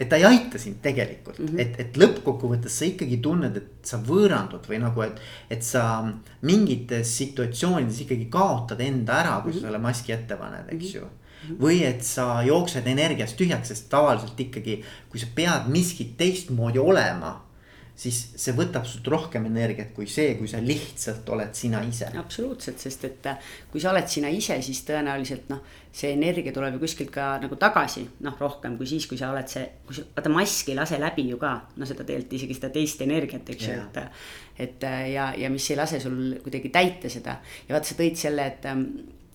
[0.03, 1.61] et ta ei aita sind tegelikult mm, -hmm.
[1.61, 5.21] et, et lõppkokkuvõttes sa ikkagi tunned, et sa võõrandud või nagu, et.
[5.51, 5.85] et sa
[6.43, 9.61] mingites situatsioonides ikkagi kaotad enda ära, kui mm -hmm.
[9.61, 10.97] sa selle maski ette paned, eks mm -hmm.
[10.97, 11.05] ju
[11.49, 11.63] mhm.
[11.63, 17.41] või et sa jooksed energiast tühjaks, sest tavaliselt ikkagi, kui sa pead miskit teistmoodi olema
[17.97, 22.09] siis see võtab sult rohkem energiat kui see, kui sa lihtsalt oled sina ise.
[22.19, 25.61] absoluutselt, sest et äh, kui sa oled sina ise, siis tõenäoliselt noh,
[25.93, 29.51] see energia tuleb ju kuskilt ka nagu tagasi, noh rohkem kui siis, kui sa oled
[29.53, 32.73] see, kui sa, vaata mask ei lase läbi ju ka, no seda tegelikult isegi seda
[32.75, 34.23] teist energiat, eks ju, et.
[34.67, 37.39] et äh, ja, ja mis ei lase sul kuidagi täita seda
[37.69, 38.87] ja vaata, sa tõid selle, et, ähm,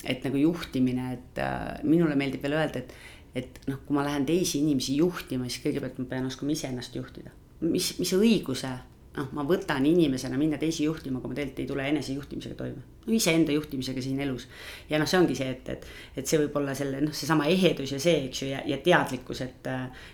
[0.04, 2.98] et nagu juhtimine, et äh, minule meeldib veel öelda, et
[3.38, 7.30] et noh, kui ma lähen teisi inimesi juhtima, siis kõigepealt ma pean oskama iseennast juhtida
[7.62, 8.76] mis, mis õiguse
[9.18, 12.84] noh, ma võtan inimesena minna teisi juhtima, kui ma tegelikult ei tule enesejuhtimisega toime.
[13.08, 14.48] no iseenda juhtimisega siin elus.
[14.90, 15.88] ja noh, see ongi see, et, et,
[16.22, 19.42] et see võib olla selle noh, seesama ehedus ja see, eks ju, ja, ja teadlikkus,
[19.46, 19.70] et.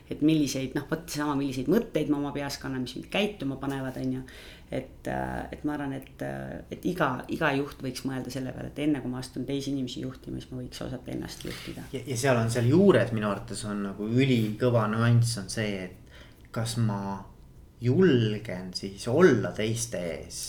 [0.10, 3.98] et milliseid noh, vot seesama, milliseid mõtteid ma oma peas kannan, mis mind käituma panevad,
[4.00, 4.22] on ju.
[4.72, 5.10] et,
[5.52, 6.24] et ma arvan, et,
[6.72, 10.06] et iga, iga juht võiks mõelda selle peale, et enne kui ma astun teisi inimesi
[10.06, 11.90] juhtima, siis ma võiks osata ennast juhtida.
[11.94, 16.00] ja, seal on seal juures minu arvates on nagu ülikõva nüanss on see, et
[16.54, 17.00] kas ma
[17.84, 20.42] julgen siis olla teiste ees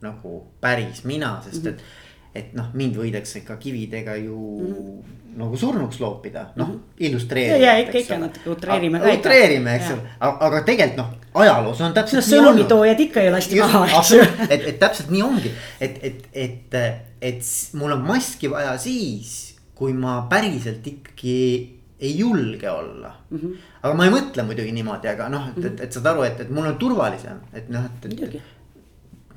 [0.00, 1.78] nagu päris mina, sest et mm.
[1.78, 2.06] -hmm
[2.38, 5.14] et noh, mind võidakse ka kividega ju mm -hmm.
[5.40, 6.80] nagu surnuks loopida, noh -hmm.
[6.98, 7.56] illustreerida.
[7.56, 9.12] ja ikka, ikka natuke utreerime ka.
[9.12, 9.90] utreerime, eks
[10.20, 12.36] aga, aga tegelikult noh, ajaloos on täpselt no,.
[12.36, 14.22] sõnumitoojad ikka ju lasti maha, eks ju.
[14.48, 16.74] et, et täpselt nii ongi, et, et, et,
[17.20, 17.42] et
[17.72, 23.38] mul on maski vaja siis, kui ma päriselt ikkagi ei julge olla mm.
[23.38, 23.56] -hmm.
[23.82, 26.50] aga ma ei mõtle muidugi niimoodi, aga noh, et, et, et saad aru, et, et
[26.50, 28.14] mul on turvalisem, et noh, et, et.
[28.14, 28.42] muidugi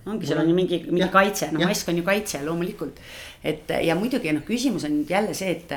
[0.06, 3.02] ongi, seal on ju mingi, mingi ja, kaitse, noh mask on ju kaitse loomulikult.
[3.44, 5.74] et ja muidugi noh, küsimus on jälle see, et,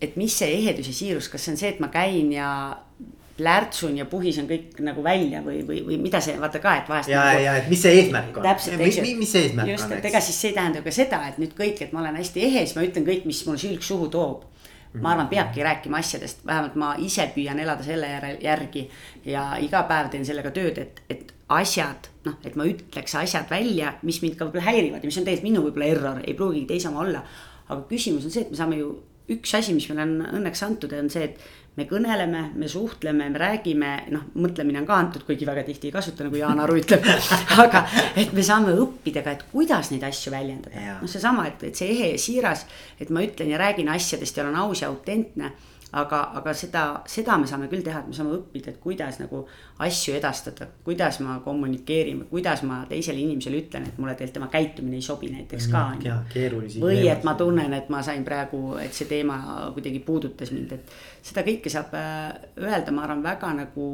[0.00, 2.50] et mis see ehedus ja siirus, kas see on see, et ma käin ja
[3.40, 7.12] plärtsun ja puhisen kõik nagu välja või, või, või mida see vaata ka, et vahest.
[7.12, 8.44] ja nagu,, ja, et mis see eesmärk on.
[8.44, 9.16] täpselt, eks ju.
[9.16, 9.94] mis see eesmärk just, on.
[9.94, 12.20] just, et ega siis see ei tähenda ka seda, et nüüd kõik, et ma olen
[12.20, 14.44] hästi ehe, siis ma ütlen kõik, mis mul sülg suhu toob
[14.98, 18.08] ma arvan, peabki rääkima asjadest, vähemalt ma ise püüan elada selle
[18.42, 18.88] järgi
[19.24, 23.94] ja iga päev teen sellega tööd, et, et asjad, noh, et ma ütleks asjad välja,
[24.06, 26.90] mis mind ka võib-olla häirivad ja mis on tegelikult minu võib-olla error, ei pruugigi teise
[26.90, 27.22] oma olla.
[27.70, 28.90] aga küsimus on see, et me saame ju,
[29.30, 31.38] üks asi, mis meile on õnneks antud, on see, et
[31.78, 35.94] me kõneleme, me suhtleme, me räägime, noh, mõtlemine on ka antud, kuigi väga tihti ei
[35.94, 37.06] kasuta, nagu Jaan Aru ütleb
[37.64, 37.84] aga
[38.18, 40.98] et me saame õppida ka, et kuidas neid asju väljendada.
[41.00, 42.66] noh, seesama, et, et see ehe ja siiras,
[43.00, 45.52] et ma ütlen ja räägin asjadest ja olen aus ja autentne
[45.92, 49.42] aga, aga seda, seda me saame küll teha, et me saame õppida, et kuidas nagu
[49.82, 55.00] asju edastada, kuidas ma kommunikeerin, kuidas ma teisele inimesele ütlen, et mulle tegelikult tema käitumine
[55.00, 56.82] ei sobi näiteks ka ju.
[56.82, 59.40] või et ma tunnen, et ma sain praegu, et see teema
[59.74, 60.94] kuidagi puudutas mind, et
[61.26, 62.30] seda kõike saab äh,
[62.60, 63.90] öelda, ma arvan, väga nagu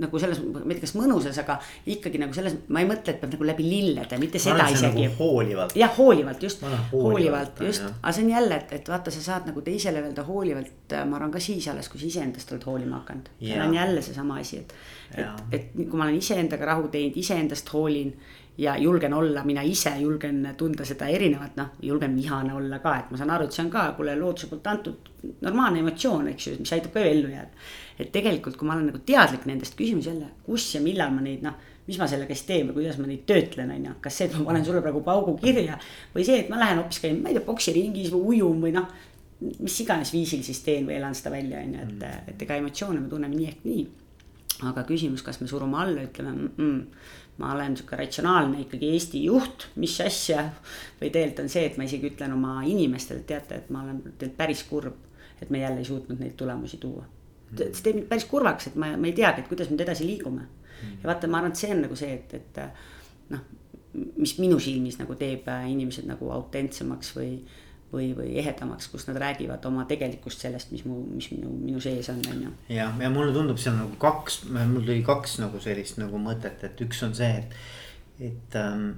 [0.00, 1.58] nagu selles, ma ei tea, kas mõnusas, aga
[1.92, 5.04] ikkagi nagu selles, ma ei mõtle, et peab nagu läbi lillede, mitte ma seda isegi
[5.04, 5.18] nagu.
[5.18, 5.76] hoolivalt.
[5.76, 9.64] jah, hoolivalt just, hoolivalt just, aga see on jälle, et, et vaata, sa saad nagu
[9.66, 13.32] teisele öelda hoolivalt, ma arvan ka siis alles, kui sa iseendast oled hoolima hakanud.
[13.40, 14.74] see on jälle seesama asi, et,
[15.16, 18.14] et, et kui ma olen iseendaga rahu teinud, iseendast hoolin
[18.58, 23.10] ja julgen olla mina ise, julgen tunda seda erinevat, noh, julgen vihane olla ka, et
[23.10, 26.56] ma saan aru, et see on ka, kuule, looduse poolt antud normaalne emotsioon, eks ju,
[26.60, 27.68] mis aitab ka ju ellu jääda.
[28.02, 31.44] et tegelikult, kui ma olen nagu teadlik nendest, küsimus jälle, kus ja millal ma neid
[31.44, 34.28] noh, mis ma sellega siis teen või kuidas ma neid töötlen, on ju, kas see,
[34.28, 35.78] et ma panen sulle praegu paugu kirja
[36.14, 38.92] või see, et ma lähen hoopis käin, ma ei tea, poksiringis või ujun või noh,
[39.62, 42.30] mis iganes viisil siis teen või elan seda välja, on ju, et, mm.
[42.34, 43.88] et ega emotsioone me tunneme nii ehk nii.
[44.68, 46.52] aga küsimus, kas me surume alla, ütleme mm.
[46.58, 50.44] -mm ma olen sihuke ratsionaalne ikkagi Eesti juht, mis asja.
[51.00, 54.36] või tegelikult on see, et ma isegi ütlen oma inimestele, teate, et ma olen tegelikult
[54.38, 54.98] päris kurb,
[55.40, 57.06] et me jälle ei suutnud neid tulemusi tuua.
[57.56, 60.06] see teeb mind päris kurvaks, et ma, ma ei teagi, et kuidas me nüüd edasi
[60.06, 60.46] liigume.
[60.92, 62.62] ja vaata, ma arvan, et see on nagu see, et, et
[63.32, 63.42] noh,
[64.16, 67.34] mis minu silmis nagu teeb inimesed nagu autentsemaks või
[67.92, 72.08] või, või ehedamaks, kus nad räägivad oma tegelikust sellest, mis mu, mis minu, minu sees
[72.12, 72.56] on, on ju.
[72.72, 76.84] ja, ja mulle tundub, seal nagu kaks, mul tuli kaks nagu sellist nagu mõtet, et
[76.86, 77.56] üks on see, et,
[78.32, 78.92] et ähm,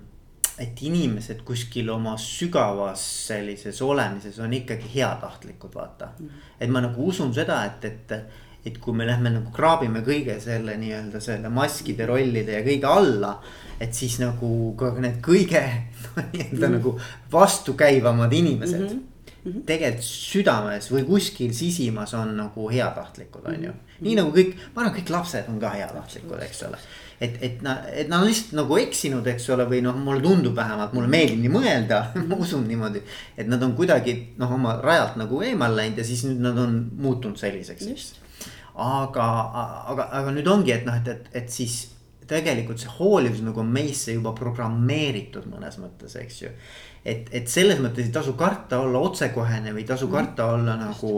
[0.60, 6.26] et inimesed kuskil oma sügavas sellises olemises on ikkagi heatahtlikud, vaata mm.
[6.26, 6.50] -hmm.
[6.60, 8.12] et ma nagu usun seda, et, et,
[8.64, 13.38] et kui me lähme nagu kraabime kõige selle nii-öelda selle maskide, rollide ja kõige alla
[13.80, 15.62] et siis nagu ka need kõige
[16.32, 16.76] nii-öelda mm -hmm.
[16.78, 17.00] nagu
[17.32, 18.86] vastukäivamad inimesed mm.
[18.88, 19.02] -hmm
[19.44, 19.64] -hmm.
[19.66, 23.72] tegelikult südames või kuskil sisimas on nagu heatahtlikud, on ju.
[24.00, 26.78] nii nagu kõik, ma arvan, kõik lapsed on ka heatahtlikud, eks ole.
[27.20, 30.56] et, et nad, et nad on lihtsalt nagu eksinud, eks ole, või noh, mulle tundub
[30.56, 33.02] vähemalt, mulle meeldib nii mõelda ma usun niimoodi.
[33.36, 36.90] et nad on kuidagi noh, oma rajalt nagu eemal läinud ja siis nüüd nad on
[36.96, 38.12] muutunud selliseks, eks.
[38.74, 39.26] Aga,
[39.92, 41.82] aga, aga nüüd ongi, et noh, et, et, et siis
[42.28, 46.52] tegelikult see hoolivus nagu on meisse juba programmeeritud mõnes mõttes, eks ju
[47.04, 50.14] et, et selles mõttes ei tasu karta olla otsekohene või ei tasu mhm.
[50.16, 51.12] karta olla nagu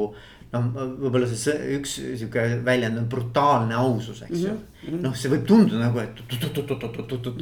[0.52, 0.66] noh,
[1.02, 4.52] võib-olla see üks sihuke väljend on brutaalne ausus, eks ju.
[4.86, 5.00] Mhm.
[5.02, 6.22] noh, see võib tunduda nagu, et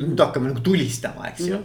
[0.01, 1.61] nüüd hakkame nagu tulistama, eks ju.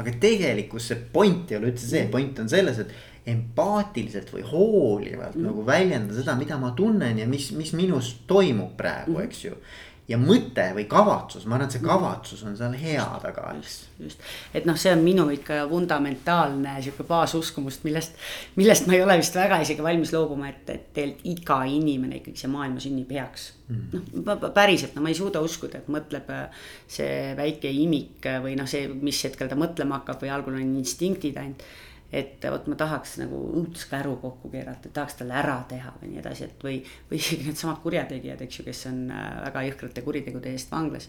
[0.00, 2.94] Aga tegelikult see point ei ole üldse see, point on selles, et
[3.26, 5.48] empaatiliselt või hoolivalt mm.
[5.48, 9.58] nagu väljenda seda, mida ma tunnen ja mis, mis minus toimub praegu, eks ju.
[10.04, 13.76] Ja mõte või kavatsus, ma arvan, et see kavatsus on seal hea taga, eks.
[14.04, 18.20] just, et noh, see on minu ikka fundamentaalne sihuke baasuskumust, millest,
[18.60, 22.42] millest ma ei ole vist väga isegi valmis loobuma, et, et tegelikult iga inimene ikkagi
[22.42, 23.46] siia maailma sünnib heaks.
[23.72, 24.04] Mm..
[24.26, 26.68] noh, päriselt, no ma ei suuda uskuda, et mõtleb äh,
[26.98, 31.40] see väike imik või noh, see, mis hetkel ta mõtlema hakkab või algul on instinktid
[31.40, 31.64] ainult
[32.12, 36.48] et vot ma tahaks nagu õuduskäru kokku keerata, tahaks talle ära teha või nii edasi,
[36.48, 36.76] et või,
[37.10, 41.08] või isegi needsamad kurjategijad, eks ju, kes on äh, väga jõhkrate kuritegude eest vanglas.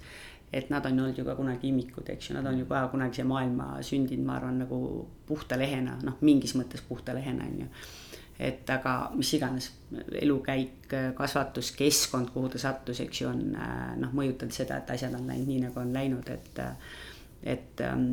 [0.54, 3.18] et nad on olnud ju ka kunagi imikud, eks ju, nad on ju ka kunagi
[3.18, 4.78] siia maailma sündinud, ma arvan, nagu
[5.28, 7.68] puhta lehena, noh, mingis mõttes puhta lehena, on ju
[8.40, 9.70] et aga mis iganes
[10.22, 15.16] elukäik, kasvatus, keskkond, kuhu ta sattus, eks ju, on äh, noh, mõjutanud seda, et asjad
[15.16, 16.60] on läinud nii, nagu on läinud, et,
[17.56, 18.10] et ähm,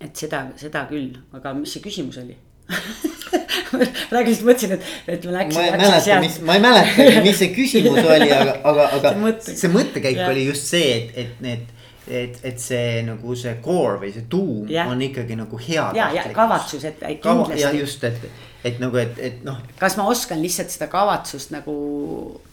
[0.00, 2.36] et seda, seda küll, aga mis see küsimus oli
[4.10, 5.58] praegu just mõtlesin, et, et ma läksin.
[5.58, 9.22] ma ei mäleta, mis, ma ei mäletagi, mis see küsimus oli, aga, aga, aga see,
[9.24, 9.56] mõtte.
[9.62, 11.74] see mõttekäik oli just see, et, et need
[12.08, 14.86] et, et see nagu see core või see tuum ja.
[14.88, 15.88] on ikkagi nagu hea.
[15.96, 17.60] ja, ja kavatsus, et kindlasti.
[17.60, 18.22] ja just, et,
[18.64, 19.58] et nagu, et, et noh.
[19.80, 21.74] kas ma oskan lihtsalt seda kavatsust nagu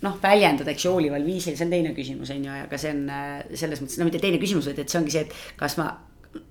[0.05, 3.05] noh, väljendada, eks ju, hoolival viisil, see on teine küsimus, on ju, aga see on
[3.07, 5.93] äh, selles mõttes, no mitte teine küsimus, vaid et see ongi see, et kas ma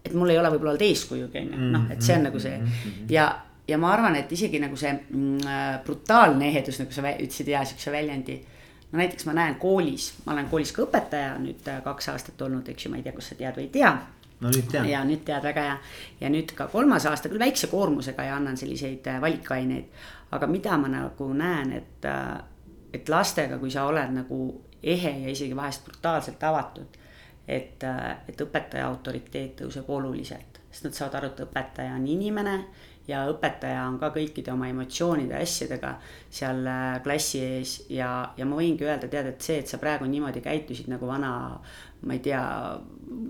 [0.04, 2.56] et mul ei ole võib-olla olnud eeskujugi, on ju, noh, et see on nagu see
[2.56, 3.06] mm-hmm.
[3.12, 3.28] ja,
[3.68, 7.62] ja ma arvan, et isegi nagu see mm, äh, brutaalne ehedus, nagu sa ütlesid hea
[7.68, 8.40] siukse väljendi.
[8.90, 12.68] no näiteks ma näen koolis, ma olen koolis ka õpetaja nüüd äh, kaks aastat olnud,
[12.68, 13.94] eks ju, ma ei tea, kas sa tead või ei tea
[14.40, 14.88] no nüüd tean.
[14.90, 15.78] ja nüüd tead väga hea
[16.20, 20.04] ja nüüd ka kolmas aasta küll väikse koormusega ja annan selliseid äh, valikaineid.
[20.34, 22.06] aga mida ma nagu näen, et,
[22.92, 24.38] et lastega, kui sa oled nagu
[24.82, 27.03] ehe ja isegi vahest brutaalselt avatud
[27.48, 27.84] et,
[28.28, 32.58] et õpetaja autoriteet tõuseb oluliselt, sest nad saavad aru, et õpetaja on inimene
[33.08, 35.90] ja õpetaja on ka kõikide oma emotsioonide ja asjadega
[36.32, 40.08] seal äh, klassi ees ja, ja ma võingi öelda, tead, et see, et sa praegu
[40.08, 41.34] niimoodi käitusid nagu vana,
[42.04, 42.40] ma ei tea,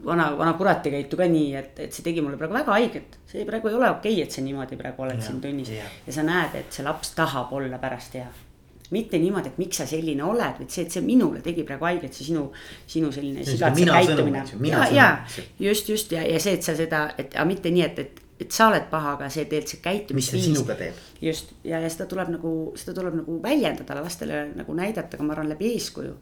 [0.06, 3.18] vana, vana kurat ei käitu ka nii, et, et see tegi mulle praegu väga haiget.
[3.30, 5.90] see praegu ei ole okei okay,, et sa niimoodi praegu oled ja, siin tunnis ja.
[6.06, 8.30] ja sa näed, et see laps tahab olla pärast hea
[8.92, 12.12] mitte niimoodi, et miks sa selline oled, vaid see, et see minule tegi praegu haiget,
[12.12, 12.44] see sinu,
[12.90, 14.44] sinu selline sigatse käitumine.
[14.68, 15.08] ja, ja
[15.60, 18.52] just, just ja, ja see, et sa seda, et aga mitte nii, et, et, et
[18.52, 20.34] sa oled paha, aga see tegelikult see käitumisviis.
[20.34, 21.00] mis see sinuga teeb.
[21.24, 25.36] just ja, ja seda tuleb nagu, seda tuleb nagu väljendada lastele nagu näidata, aga ma
[25.38, 26.14] arvan läbi eeskuju.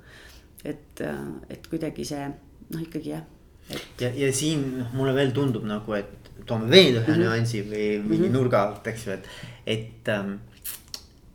[0.64, 1.02] et,
[1.50, 3.26] et kuidagi see noh, ikkagi jah
[3.70, 3.86] et....
[4.04, 7.26] ja, ja siin noh, mulle veel tundub nagu, et toome veel ühe mm -hmm.
[7.26, 8.38] nüansi või mingi mm -hmm.
[8.38, 9.28] nurga alt, eks ju, et,
[9.66, 10.34] et ähm,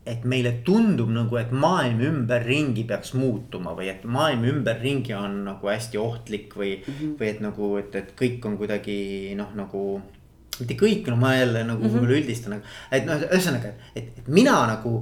[0.07, 5.71] et meile tundub nagu, et maailm ümberringi peaks muutuma või et maailm ümberringi on nagu
[5.71, 7.15] hästi ohtlik või mm, -hmm.
[7.19, 8.97] või et nagu, et, et kõik on kuidagi
[9.39, 10.01] noh, nagu.
[10.57, 12.11] mitte kõik, no ma jälle nagu mm -hmm.
[12.17, 14.93] üldistan, et noh, ühesõnaga, et, et mina nagu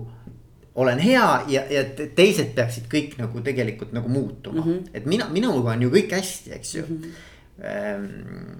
[0.75, 1.83] olen hea ja, ja
[2.15, 4.89] teised peaksid kõik nagu tegelikult nagu muutuma mm, -hmm.
[4.93, 7.01] et mina, minuga on ju kõik hästi, eks ju mm.
[7.61, 8.57] -hmm.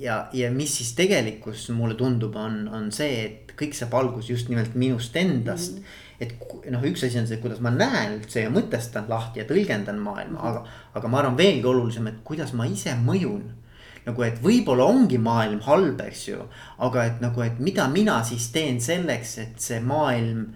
[0.00, 4.48] ja, ja mis siis tegelikkus mulle tundub, on, on see, et kõik saab alguse just
[4.48, 5.84] nimelt minust endast mm.
[5.84, 6.34] -hmm et
[6.68, 10.38] noh, üks asi on see, kuidas ma näen üldse ja mõtestan lahti ja tõlgendan maailma
[10.38, 10.48] -hmm.
[10.50, 13.56] aga, aga ma arvan veelgi olulisem, et kuidas ma ise mõjun.
[14.06, 16.44] nagu, et võib-olla ongi maailm halb, eks ju,
[16.78, 20.46] aga et nagu, et mida mina siis teen selleks, et see maailm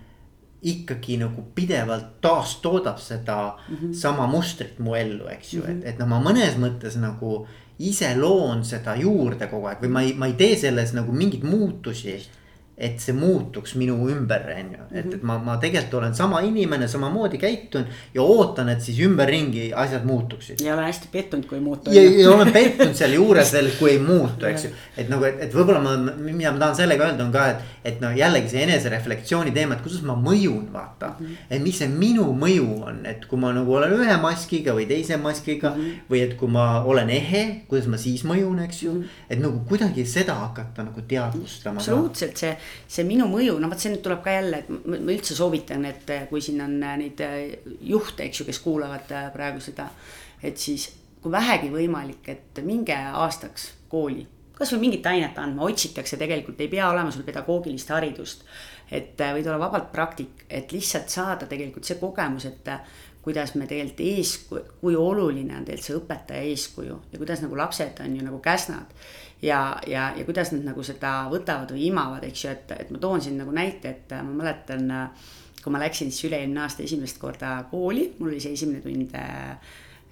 [0.63, 3.93] ikkagi nagu pidevalt taastoodab seda mm -hmm.
[3.93, 5.79] sama mustrit mu ellu, eks ju mm, -hmm.
[5.79, 7.47] et, et noh, ma mõnes mõttes nagu
[7.79, 11.45] ise loon seda juurde kogu aeg või ma ei, ma ei tee selles nagu mingeid
[11.45, 12.23] muutusi
[12.75, 16.89] et see muutuks minu ümber, on ju, et, et ma, ma tegelikult olen sama inimene,
[16.91, 20.63] samamoodi käitun ja ootan, et siis ümberringi asjad muutuksid.
[20.65, 21.93] ja olen hästi pettunud, kui ei muutu.
[21.95, 24.71] ja, ja olen pettunud selle juures veel, kui ei muutu, eks ju.
[24.99, 28.03] et nagu, et, et võib-olla ma, mida ma tahan sellega öelda, on ka, et, et
[28.03, 31.23] noh, jällegi see enesereflektsiooni teema, et kuidas ma mõjun, vaata mm.
[31.23, 31.47] -hmm.
[31.55, 35.21] et mis see minu mõju on, et kui ma nagu olen ühe maskiga või teise
[35.23, 35.81] maskiga mm.
[35.81, 36.11] -hmm.
[36.11, 39.01] või et kui ma olen ehe, kuidas ma siis mõjun, eks ju mm.
[39.01, 39.31] -hmm.
[39.31, 41.79] et nagu kuidagi seda hakata nagu teadvustama.
[41.79, 42.57] absoluutselt see
[42.89, 46.13] see minu mõju, no vot see nüüd tuleb ka jälle, et ma üldse soovitan, et
[46.31, 47.23] kui siin on neid
[47.81, 49.89] juhte, eks ju, kes kuulavad praegu seda,
[50.43, 50.91] et siis
[51.23, 56.87] kui vähegi võimalik, et minge aastaks kooli kasvõi mingit ainet andma, otsitakse tegelikult, ei pea
[56.91, 58.45] olema sul pedagoogilist haridust.
[58.93, 62.69] et võid olla vabalt praktik, et lihtsalt saada tegelikult see kogemus, et
[63.25, 68.03] kuidas me tegelikult eeskuju, kui oluline on tegelikult see õpetaja eeskuju ja kuidas nagu lapsed
[68.05, 68.93] on ju nagu käsnad.
[69.45, 73.01] Ja, ja, ja kuidas nad nagu seda võtavad või imavad, eks ju, et, et ma
[73.03, 74.93] toon siin nagu näite, et ma mäletan,
[75.63, 79.19] kui ma läksin siis üle-eelmine aasta esimest korda kooli, mul oli see esimene tund,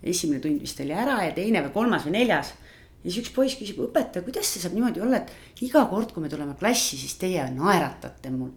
[0.02, 2.54] esimene tund vist oli ära ja teine või kolmas või neljas
[3.02, 6.24] ja siis üks poiss küsib, õpetaja, kuidas see saab niimoodi olla, et iga kord, kui
[6.24, 8.52] me tuleme klassi, siis teie naeratate mul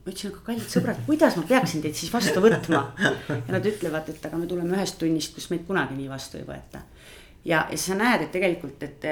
[0.00, 2.80] ma ütlesin, aga kallid sõbrad, kuidas ma peaksin teid siis vastu võtma?
[3.28, 6.46] ja nad ütlevad, et aga me tuleme ühest tunnist, kus meid kunagi nii vastu ei
[6.48, 6.80] võeta.
[7.44, 9.04] Ja, ja sa näed, et tegelikult, et,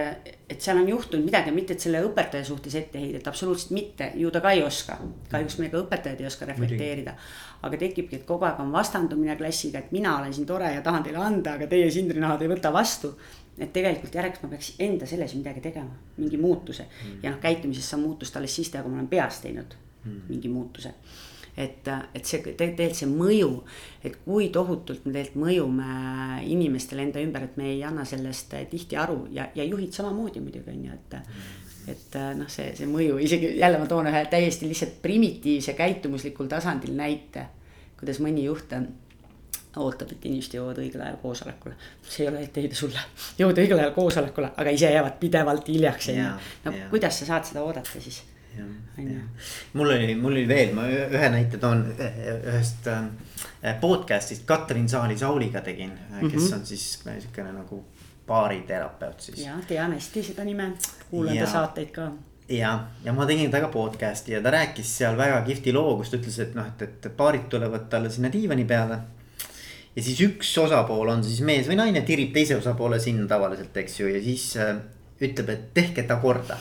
[0.48, 4.42] et seal on juhtunud midagi, mitte et selle õpetaja suhtes etteheidet, absoluutselt mitte, ju ta
[4.44, 4.98] ka ei oska.
[5.30, 7.14] kahjuks me ka õpetajad ei oska reflekteerida.
[7.62, 11.02] aga tekibki, et kogu aeg on vastandumine klassiga, et mina olen siin tore ja tahan
[11.02, 13.14] teile anda, aga teie sindrinahad ei võta vastu
[13.58, 17.18] et tegelikult järjeks ma peaks enda selles midagi tegema, mingi muutuse mm.
[17.24, 19.74] ja noh, käitumises saab muutust alles siis teha, kui ma olen peas teinud
[20.04, 20.20] mm.
[20.28, 20.94] mingi muutuse.
[21.58, 23.50] Et, et see tegelikult see mõju,
[24.06, 25.88] et kui tohutult me tegelikult mõjume
[26.46, 30.74] inimestele enda ümber, et me ei anna sellest tihti aru ja, ja juhid samamoodi muidugi
[30.74, 31.18] on ju, et
[31.88, 36.92] et noh, see, see mõju isegi jälle ma toon ühe täiesti lihtsalt primitiivse käitumuslikul tasandil
[36.96, 37.46] näite,
[37.96, 38.74] kuidas mõni juht
[39.78, 41.76] ootab, et inimesed jõuavad õigel ajal koosolekule.
[42.02, 43.04] see ei ole etteheide sulle,
[43.38, 46.32] jõuda õigel ajal koosolekule, aga ise jäävad pidevalt hiljaks on ju.
[46.64, 46.88] no ja.
[46.92, 48.22] kuidas sa saad seda oodata siis?
[49.72, 55.90] Mul oli, mul oli veel, ma ühe näite toon ühest äh, podcast'ist Katrin Saali-Sauliga tegin
[55.90, 56.30] mm, -hmm.
[56.32, 56.60] kes mhm.
[56.60, 57.84] on siis niisugune nagu
[58.26, 59.44] baariterapeut siis.
[59.46, 60.72] ja tean hästi seda nime,
[61.10, 62.10] kuulan ta saateid ka
[62.48, 62.72] ja,
[63.04, 66.40] ja ma tegin temaga podcast'i ja ta rääkis seal väga kihvti loo, kus ta ütles,
[66.42, 68.98] et noh, et, et paarid tulevad talle sinna diivani peale.
[69.96, 74.00] ja siis üks osapool on siis mees või naine tirib teise osapoole sinna tavaliselt, eks
[74.00, 74.76] ju, ja siis äh,
[75.20, 76.58] ütleb, et tehke ta korda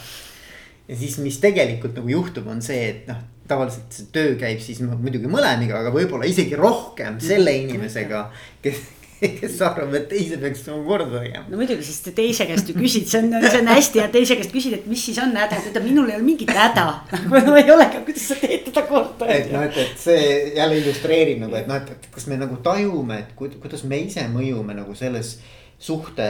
[0.88, 4.82] ja siis, mis tegelikult nagu juhtub, on see, et noh, tavaliselt see töö käib siis
[4.84, 8.28] muidugi mõlemiga, aga võib-olla isegi rohkem selle inimesega,
[8.64, 8.86] kes
[9.18, 11.44] kes arvab, et teise peaks nagu korda tegema.
[11.50, 14.54] no muidugi, sest teise käest ju küsid, see on, see on hästi hea, teise käest
[14.54, 16.86] küsid, et mis siis on häda, ta ütleb, minul ei ole mingit häda.
[17.16, 19.30] nagu no ei ole, kuidas sa teed teda korda.
[19.34, 20.28] et noh, et, et see
[20.60, 24.78] jälle illustreerib nagu, et noh, et kas me nagu tajume, et kuidas me ise mõjume
[24.78, 25.38] nagu selles
[25.80, 26.28] suhte,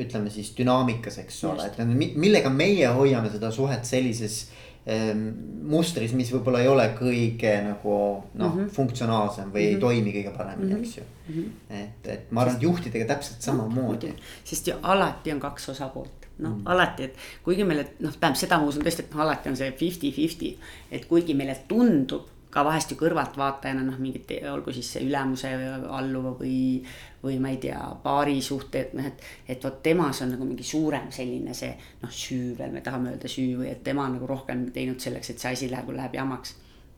[0.00, 1.80] ütleme siis dünaamikas, eks ole, et
[2.16, 4.46] millega meie hoiame seda suhet sellises
[4.88, 5.26] ähm,
[5.68, 7.96] mustris, mis võib-olla ei ole kõige nagu
[8.34, 9.68] noh mm -hmm., funktsionaalsem või mm -hmm.
[9.68, 9.80] ei mhm.
[9.80, 10.84] toimi kõige paremini mm, -hmm.
[10.84, 11.34] eks ju mm.
[11.34, 11.82] -hmm.
[11.82, 14.14] et, et ma arvan, et juhtidega täpselt samamoodi no,.
[14.44, 16.70] sest ju alati on kaks osapoolt, noh mm -hmm.
[16.72, 19.72] alati, et kuigi meile noh, tähendab seda ma usun tõesti, et noh, alati on see
[19.72, 20.56] fifty-fifty,
[20.90, 25.50] et kuigi meile tundub ka vahest ju kõrvaltvaatajana noh, mingit, olgu siis see ülemuse
[25.92, 26.80] alluva või,
[27.20, 30.64] või ma ei tea, paari suhte, et noh, et, et vot temas on nagu mingi
[30.64, 34.30] suurem selline see noh, süü veel, me tahame öelda süü või et tema on nagu
[34.30, 36.56] rohkem teinud selleks, et see asi läheb, läheb jamaks.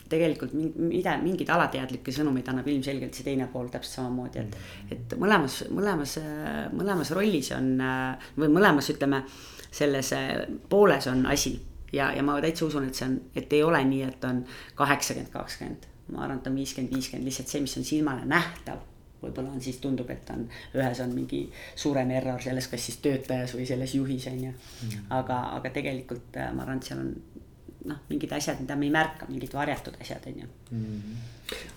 [0.08, 5.64] Tegelikult mida, mingeid alateadlikke sõnumeid annab ilmselgelt see teine pool täpselt samamoodi, et, et mõlemas,
[5.74, 6.14] mõlemas,
[6.72, 7.74] mõlemas rollis on
[8.38, 9.24] või mõlemas, ütleme,
[9.68, 10.14] selles
[10.70, 11.58] pooles on asi
[11.92, 14.44] ja, ja ma täitsa usun, et see on, et ei ole nii, et on
[14.78, 15.88] kaheksakümmend, kakskümmend.
[16.12, 18.86] ma arvan, et on viiskümmend, viiskümmend, lihtsalt see, mis on silmale nähtav
[19.22, 20.44] võib-olla on siis tundub, et on
[20.78, 21.40] ühes on mingi
[21.76, 24.52] suurem error selles, kas siis töötajas või selles juhis on ju.
[24.52, 25.08] Mm..
[25.18, 27.37] aga, aga tegelikult äh, ma arvan, et seal on
[27.88, 30.48] noh, mingid asjad, mida me ei märka, mingid varjatud asjad, on ju.
[30.76, 31.18] Mm..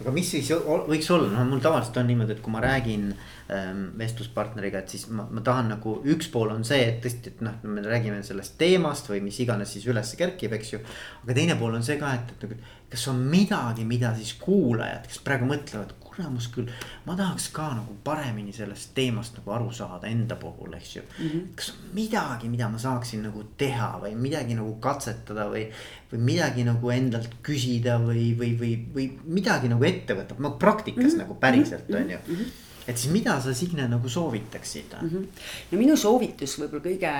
[0.03, 3.85] aga mis siis võiks olla, noh, mul tavaliselt on niimoodi, et kui ma räägin ähm,
[3.99, 7.55] vestluspartneriga, et siis ma, ma tahan nagu, üks pool on see, et tõesti, et noh,
[7.63, 10.83] me räägime sellest teemast või mis iganes siis üles kerkib, eks ju.
[11.23, 12.59] aga teine pool on see ka, et, et nagu,
[12.91, 16.69] kas on midagi, mida siis kuulajad, kes praegu mõtlevad, kuramus küll,
[17.05, 21.27] ma tahaks ka nagu paremini sellest teemast nagu aru saada enda puhul, eks ju mm.
[21.27, 21.47] -hmm.
[21.55, 25.67] kas on midagi, mida ma saaksin nagu teha või midagi nagu katsetada või,
[26.11, 31.03] või midagi nagu endalt küsida või, või, või, või midagi nagu ette võtta, no praktikas
[31.03, 31.17] mm -hmm.
[31.17, 32.03] nagu päriselt mm -hmm.
[32.03, 32.35] on ju mm.
[32.35, 35.09] -hmm et siis mida sa Signe nagu soovitaksid mm?
[35.09, 35.25] -hmm.
[35.71, 37.13] no minu soovitus võib-olla kõige,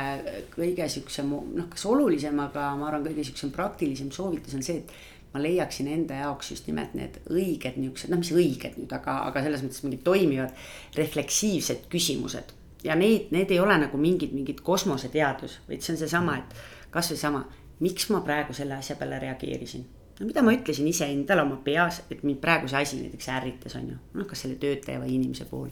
[0.55, 4.91] kõige siuksem noh, kas olulisem, aga ma arvan, kõige siuksem praktilisem soovitus on see, et
[5.33, 9.45] ma leiaksin enda jaoks just nimelt need õiged niuksed, noh, mis õiged nüüd, aga, aga
[9.45, 10.51] selles mõttes mingid toimivad
[10.97, 12.51] refleksiivsed küsimused.
[12.83, 17.17] ja neid, need ei ole nagu mingid, mingid kosmoseteadus, vaid see on seesama, et kasvõi
[17.17, 17.45] sama,
[17.79, 19.85] miks ma praegu selle asja peale reageerisin
[20.21, 23.87] no mida ma ütlesin iseendale oma peas, et mind praegu see asi näiteks ärritas, on
[23.89, 25.71] ju, noh, kas selle töötaja või inimese puhul.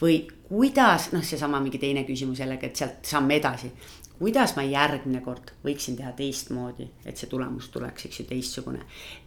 [0.00, 3.72] või kuidas, noh, seesama mingi teine küsimus jällegi, et sealt samm edasi.
[4.22, 8.84] Kuidas ma järgmine kord võiksin teha teistmoodi, et see tulemus tuleks, eks ju, teistsugune.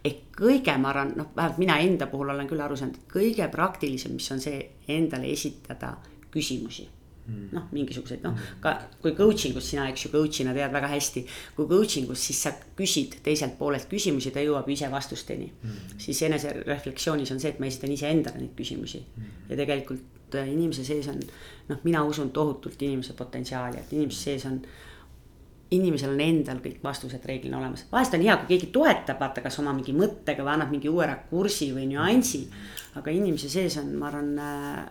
[0.08, 4.16] ehk kõige, ma arvan, noh, vähemalt mina enda puhul olen küll aru saanud, kõige praktilisem,
[4.16, 4.62] mis on see
[4.96, 5.98] endale esitada
[6.32, 6.88] küsimusi
[7.26, 7.48] Mm.
[7.56, 11.24] noh, mingisuguseid noh, ka kui coaching us sina, eks ju, coach'ina tead väga hästi.
[11.56, 15.96] kui coaching us, siis sa küsid teiselt poolelt küsimusi, ta jõuab ise vastusteni mm..
[16.06, 19.32] siis enesereflektsioonis on see, et ma esitan iseendale neid küsimusi mm.
[19.50, 21.22] ja tegelikult äh, inimese sees on
[21.70, 24.62] noh, mina usun tohutult inimese potentsiaali, et inimese sees on
[25.74, 29.58] inimesel on endal kõik vastused reeglina olemas, vahest on hea, kui keegi toetab, vaata, kas
[29.64, 32.46] oma mingi mõttega või annab mingi uue rakursi või nüansi.
[32.96, 34.84] aga inimese sees on, ma arvan äh,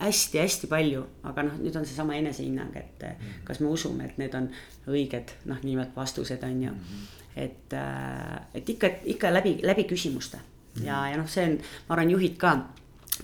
[0.00, 3.44] hästi-hästi palju, aga noh, nüüd on seesama enesehinnang, et mhm.
[3.44, 4.50] kas me usume, et need on
[4.90, 6.74] õiged noh, niimoodi vastused on ju.
[6.74, 7.06] Mhm.
[7.36, 10.38] et, äh, et ikka, ikka läbi, läbi küsimuste
[10.82, 11.10] ja, mhm.
[11.12, 12.56] ja noh, see on, ma arvan, juhid ka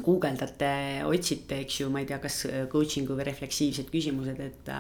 [0.01, 0.69] guugeldate,
[1.05, 4.71] otsite, eks ju, ma ei tea, kas coaching'u või refleksiivsed küsimused, et.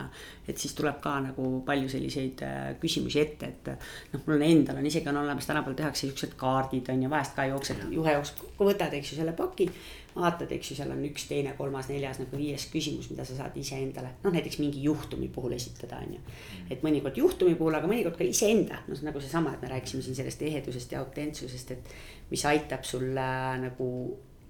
[0.48, 3.68] et siis tuleb ka nagu palju selliseid äh, küsimusi ette, et
[4.12, 7.36] noh, mul on endal on isegi on olemas, tänapäeval tehakse siuksed kaardid on ju, vahest
[7.36, 9.68] ka jooksed, juhe jookseb, võtad, eks ju, selle paki.
[10.16, 13.54] vaatad, eks ju, seal on üks, teine, kolmas, neljas nagu viies küsimus, mida sa saad
[13.56, 16.34] iseendale, noh näiteks mingi juhtumi puhul esitada, on ju.
[16.70, 20.18] et mõnikord juhtumi puhul, aga mõnikord ka iseenda, noh nagu seesama, et me rääkisime siin
[20.18, 21.96] sellest ehedusest ja autentsusest, et
[22.34, 23.88] mis aitab sul äh, nagu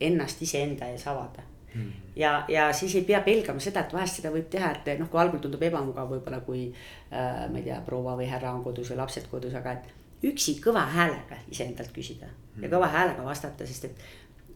[0.09, 1.45] ennast iseenda ees avada
[1.75, 1.93] mm..
[2.17, 5.21] ja, ja siis ei pea pelgama seda, et vahest seda võib teha, et noh, kui
[5.23, 9.01] algul tundub ebamugav võib-olla, kui äh, ma ei tea, proua või härra on kodus või
[9.03, 12.65] lapsed kodus, aga et üksi kõva häälega iseendalt küsida mm.
[12.65, 14.05] ja kõva häälega vastata, sest et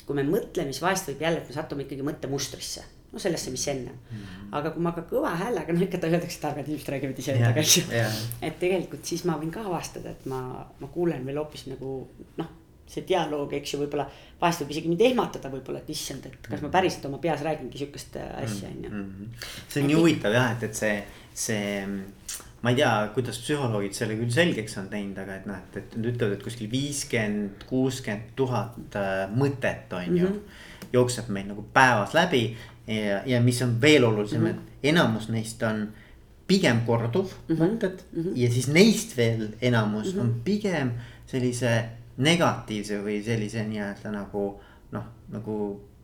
[0.06, 3.64] kui me mõtleme, siis vahest võib jälle, et me satume ikkagi mõttemustrisse no sellesse, mis
[3.72, 4.18] enne mm.
[4.18, 4.52] -hmm.
[4.58, 7.84] aga kui ma ka kõva häälega, no ikka öeldakse, targad inimesed räägivad iseendaga, eks ju.
[8.42, 10.40] et tegelikult siis ma võin ka avastada, et ma,
[10.80, 11.98] ma kuulen veel hoopis nagu
[12.36, 12.54] noh
[12.90, 14.06] see dialoog, eks ju, võib-olla
[14.40, 17.80] vahest võib isegi mind ehmatada võib-olla, et issand, et kas ma päriselt oma peas räägingi
[17.80, 18.90] sihukest äh, asja, on ju.
[18.90, 19.30] Mhm.
[19.68, 20.94] see on nii huvitav jah, et, et see,
[21.46, 21.80] see,
[22.62, 25.98] ma ei tea, kuidas psühholoogid selle küll selgeks on teinud, aga et noh, et, et
[25.98, 30.32] nad ütlevad, et kuskil viiskümmend, kuuskümmend tuhat äh, mõtet on ju mm.
[30.32, 30.88] -hmm.
[30.92, 32.48] jookseb meil nagu päevas läbi
[32.86, 34.50] ja, ja mis on veel olulisem mm, -hmm.
[34.82, 35.88] et enamus neist on
[36.46, 37.60] pigem korduv mm -hmm.
[37.62, 38.32] mõtted mm -hmm.
[38.34, 40.22] ja siis neist veel enamus mm -hmm.
[40.22, 40.90] on pigem
[41.26, 41.84] sellise
[42.16, 44.46] negatiivse või sellise nii-öelda nagu
[44.92, 45.56] noh, nagu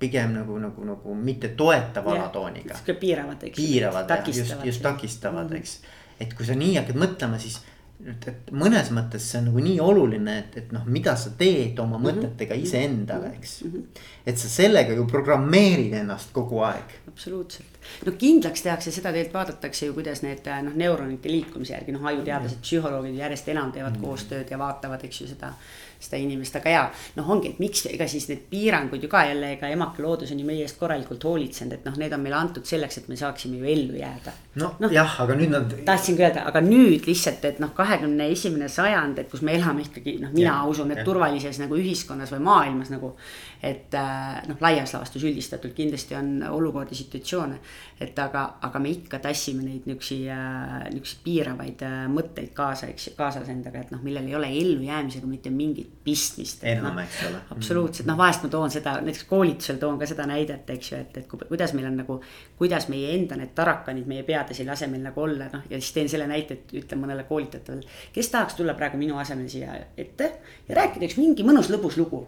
[0.03, 2.75] pigem nagu, nagu, nagu mitte toetava alatooniga.
[2.75, 3.57] sihuke piiravad, eks.
[3.57, 5.59] piiravad, just, just takistavad mm, -hmm.
[5.59, 5.81] eks.
[6.21, 7.61] et kui sa nii hakkad mõtlema, siis
[8.03, 11.79] et, et mõnes mõttes see on nagu nii oluline, et, et noh, mida sa teed
[11.79, 12.17] oma mm -hmm.
[12.23, 13.71] mõtetega iseendale, eks mm.
[13.71, 14.03] -hmm.
[14.27, 16.97] et sa sellega ju programmeerid ennast kogu aeg.
[17.09, 22.05] absoluutselt, no kindlaks tehakse seda tegelikult vaadatakse ju, kuidas need noh, neuronite liikumise järgi noh,
[22.05, 24.07] ajuteadlased, psühholoogid järjest enam teevad mm -hmm.
[24.07, 25.55] koostööd ja vaatavad, eks ju seda
[26.03, 26.85] seda inimest, aga jaa,
[27.19, 30.41] noh, ongi, et miks, ega siis need piirangud ju ka jälle, ega emake loodus on
[30.43, 33.61] ju meie eest korralikult hoolitsenud, et noh, need on meile antud selleks, et me saaksime
[33.61, 34.35] ju ellu jääda.
[34.63, 35.77] no, no jah, aga nüüd nad.
[35.87, 40.19] tahtsingi öelda, aga nüüd lihtsalt, et noh, kahekümne esimene sajand, et kus me elame ikkagi
[40.23, 41.07] noh, mina ja, usun, et ja.
[41.09, 43.15] turvalises nagu ühiskonnas või maailmas nagu
[43.63, 47.59] et äh, noh, laias laastus üldistatult kindlasti on olukordi, situatsioone.
[48.03, 53.13] et aga, aga me ikka tassime neid niisugusi, äh, niisuguseid piiravaid äh, mõtteid kaasa, eks,
[53.19, 56.65] kaasas endaga, et noh, millel ei ole ellujäämisega mitte mingit pistmist.
[56.67, 57.45] enam no,, eks ole.
[57.55, 61.23] absoluutselt, noh, vahest ma toon seda, näiteks koolitusel toon ka seda näidet, eks ju, et,
[61.23, 62.19] et kuidas meil on nagu.
[62.59, 65.95] kuidas meie enda need tarakanid meie peades ei lase meil nagu olla, noh ja siis
[65.95, 67.87] teen selle näite, et ütlen mõnele koolitajatele.
[68.13, 70.33] kes tahaks tulla praegu minu asemel siia ette
[70.67, 72.27] ja rääkida üks mingi mõnus lõbus lugu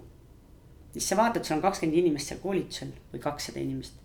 [0.95, 4.03] siis sa vaatad, sul on kakskümmend inimest seal koolitusel või kakssada inimest.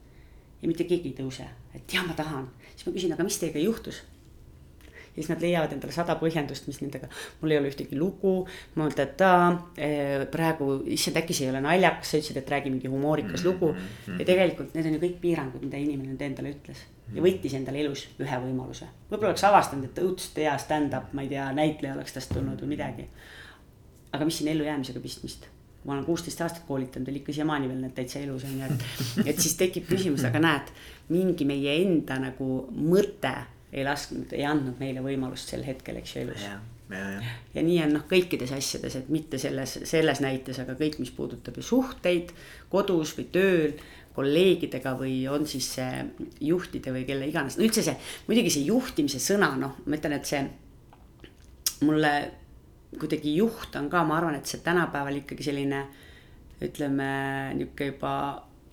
[0.61, 3.61] ja mitte keegi ei tõuse, et jah, ma tahan, siis ma küsin, aga mis teiega
[3.63, 4.01] juhtus?
[5.09, 7.09] ja siis nad leiavad endale sada põhjendust, mis nendega,
[7.41, 8.33] mul ei ole ühtegi lugu.
[8.75, 9.31] ma mõtlen, et ta
[9.77, 13.73] eh, praegu, issand, äkki see ei ole naljakas, sa ütlesid, et räägi mingi humoorikas lugu.
[14.07, 16.85] ja tegelikult need on ju kõik piirangud, mida inimene nüüd endale ütles.
[17.13, 18.89] ja võttis endale elus ühe võimaluse.
[19.11, 22.75] võib-olla oleks avastanud, et õudselt hea stand-up, ma ei tea, näitleja oleks tast tulnud või
[22.77, 23.07] midagi.
[24.11, 25.49] aga mis siin ellujäämisega pistmist
[25.85, 29.29] ma olen kuusteist aastat koolitanud veel ikka siiamaani veel need täitsa elus on ju, et.
[29.31, 30.73] et siis tekib küsimus, aga näed,
[31.13, 33.35] mingi meie enda nagu mõte
[33.71, 36.43] ei lasknud, ei andnud meile võimalust sel hetkel, eks ju, elus.
[36.43, 36.57] Ja,
[36.95, 37.21] ja.
[37.53, 41.59] ja nii on noh, kõikides asjades, et mitte selles, selles näites, aga kõik, mis puudutab
[41.59, 42.33] ju suhteid
[42.73, 43.77] kodus või tööl
[44.17, 46.01] kolleegidega või on siis see
[46.49, 47.95] juhtide või kelle iganes, no üldse see,
[48.27, 50.43] muidugi see juhtimise sõna, noh, ma ütlen, et see
[51.87, 52.13] mulle
[52.97, 55.83] kuidagi juht on ka, ma arvan, et see tänapäeval ikkagi selline
[56.65, 57.09] ütleme
[57.55, 58.13] nihuke juba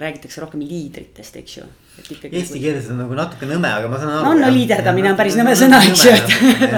[0.01, 1.67] räägitakse rohkem liidritest, eks ju.
[1.97, 2.61] Eesti nagu...
[2.61, 4.25] keeles on nagu natuke nõme, aga ma saan aru.
[4.29, 6.75] no, no liiderdamine on päris nõme sõna, eks ju, et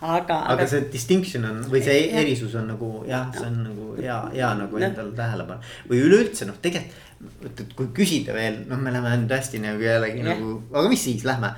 [0.00, 0.38] aga.
[0.54, 4.16] aga see distinction on või see ja, erisus on nagu jah, see on nagu hea,
[4.32, 5.74] hea nagu endale tähele panna.
[5.90, 7.11] või üleüldse noh, tegelikult
[7.44, 10.32] et, et kui küsida veel, noh, me läheme nüüd hästi nagu jällegi ja.
[10.32, 11.52] nagu, aga mis siis, lähme.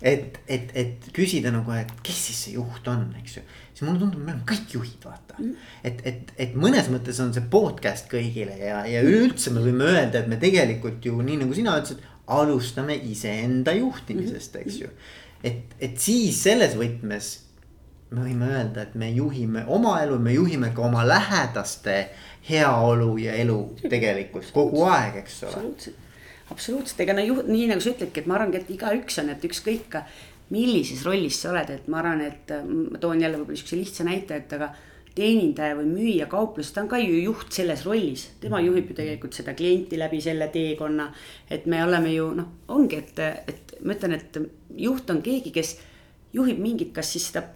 [0.00, 3.46] et, et, et küsida nagu, et kes siis see juht on, eks ju
[3.76, 5.64] siis mulle tundub, me oleme kõik juhid, vaata mm..
[5.84, 10.22] et, et, et mõnes mõttes on see podcast kõigile ja, ja üleüldse me võime öelda,
[10.22, 14.88] et me tegelikult ju nii nagu sina ütlesid, alustame iseenda juhtimisest, eks ju.
[15.44, 17.34] et, et siis selles võtmes
[18.14, 21.98] me võime öelda, et me juhime oma elu, me juhime ka oma lähedaste
[22.48, 25.52] heaolu ja elu tegelikult kogu aeg, eks ole.
[25.52, 26.00] absoluutselt,
[26.54, 29.46] absoluutselt, ega no ju nii nagu sa ütledki, et ma arvangi, et igaüks on, et
[29.48, 30.04] ükskõik ka
[30.54, 34.06] millises rollis sa oled, et ma arvan, et äh, ma toon jälle võib-olla sihukese lihtsa
[34.06, 34.70] näite, et aga
[35.16, 39.36] teenindaja või müüja kaupluses, ta on ka ju juht selles rollis, tema juhib ju tegelikult
[39.36, 41.08] seda klienti läbi selle teekonna.
[41.50, 43.18] et me oleme ju noh, ongi, et,
[43.48, 44.38] et ma ütlen, et
[44.76, 45.78] juht on keegi, kes
[46.36, 47.46] juhib mingit, kas siis seda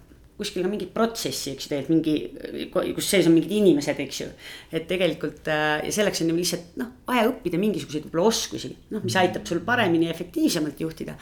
[0.40, 4.28] kuskil ka mingit protsessi, eks ju, tegelikult mingi, kus sees on mingid inimesed, eks ju.
[4.72, 9.04] et tegelikult äh, ja selleks on ju lihtsalt noh, vaja õppida mingisuguseid võib-olla oskusi, noh,
[9.04, 11.16] mis aitab sul paremini ja efektiivsemalt juhtida.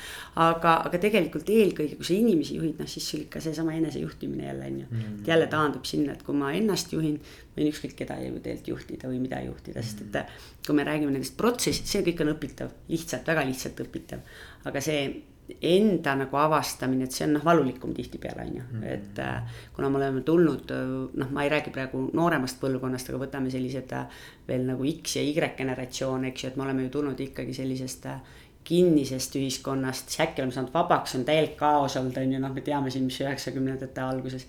[0.44, 4.68] aga, aga tegelikult eelkõige, kui sa inimesi juhid, noh siis sul ikka seesama enesejuhtimine jälle
[4.70, 5.16] on ju mm..
[5.28, 7.18] jälle taandub sinna, et kui ma ennast juhin,
[7.56, 11.14] võin ükskõik keda ju tegelikult juhtida või mida juhtida, sest et äh, kui me räägime
[11.14, 14.38] nendest protsessidest, see kõik on õpitav, lihtsalt, väga lihtsalt õpitav.
[14.68, 15.02] aga see
[15.49, 18.84] enda nagu avastamine, et see on noh, valulikum tihtipeale on ju -hmm.
[18.84, 19.42] et äh,
[19.76, 20.72] kuna me oleme tulnud
[21.14, 24.07] noh, ma ei räägi praegu nooremast põlvkonnast, aga võtame sellised äh,
[24.49, 28.07] veel nagu X ja Y generatsioon, eks ju, et me oleme ju tulnud ikkagi sellisest
[28.07, 28.20] äh,
[28.64, 32.61] kinnisest ühiskonnast, siis äkki oleme saanud vabaks, on täielik kaos olnud, on ju, noh, me
[32.61, 34.46] teame siin, mis üheksakümnendate alguses.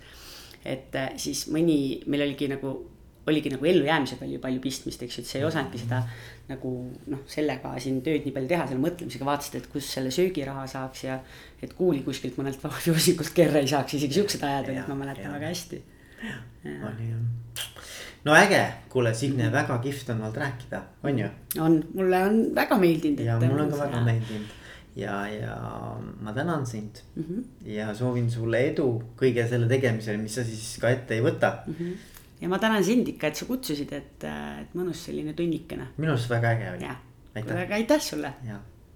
[0.64, 2.90] et siis mõni, meil oligi nagu
[3.30, 6.02] oligi nagu ellujäämisega oli palju pistmist, eks ju, et sa ei osanudki seda
[6.50, 6.72] nagu
[7.12, 11.04] noh, sellega siin tööd nii palju teha, selle mõtlemisega vaatasid, et kust selle söögiraha saaks
[11.06, 11.18] ja.
[11.62, 15.52] et kuuli kuskilt mõnelt joosikult kerre ei saaks, isegi siuksed ajad olid, ma mäletan väga
[15.54, 15.82] hästi.
[16.68, 17.66] oli jah.
[18.28, 21.34] no äge, kuule Signe mm., väga kihvt on olnud rääkida, on ju?
[21.58, 23.26] on, mulle on väga meeldinud.
[23.26, 24.56] ja mulle on ka väga meeldinud
[24.96, 25.56] ja, ja
[26.20, 27.68] ma tänan sind mm -hmm.
[27.68, 31.74] ja soovin sulle edu kõige selle tegemisel, mis sa siis ka ette ei võta mm.
[31.74, 32.09] -hmm
[32.40, 35.92] ja ma tänan sind ikka, et sa kutsusid, et, et mõnus selline tunnikene.
[35.98, 36.92] minu arust väga äge oli.
[37.36, 38.34] aitäh, aitäh sulle.
[38.46, 38.60] jah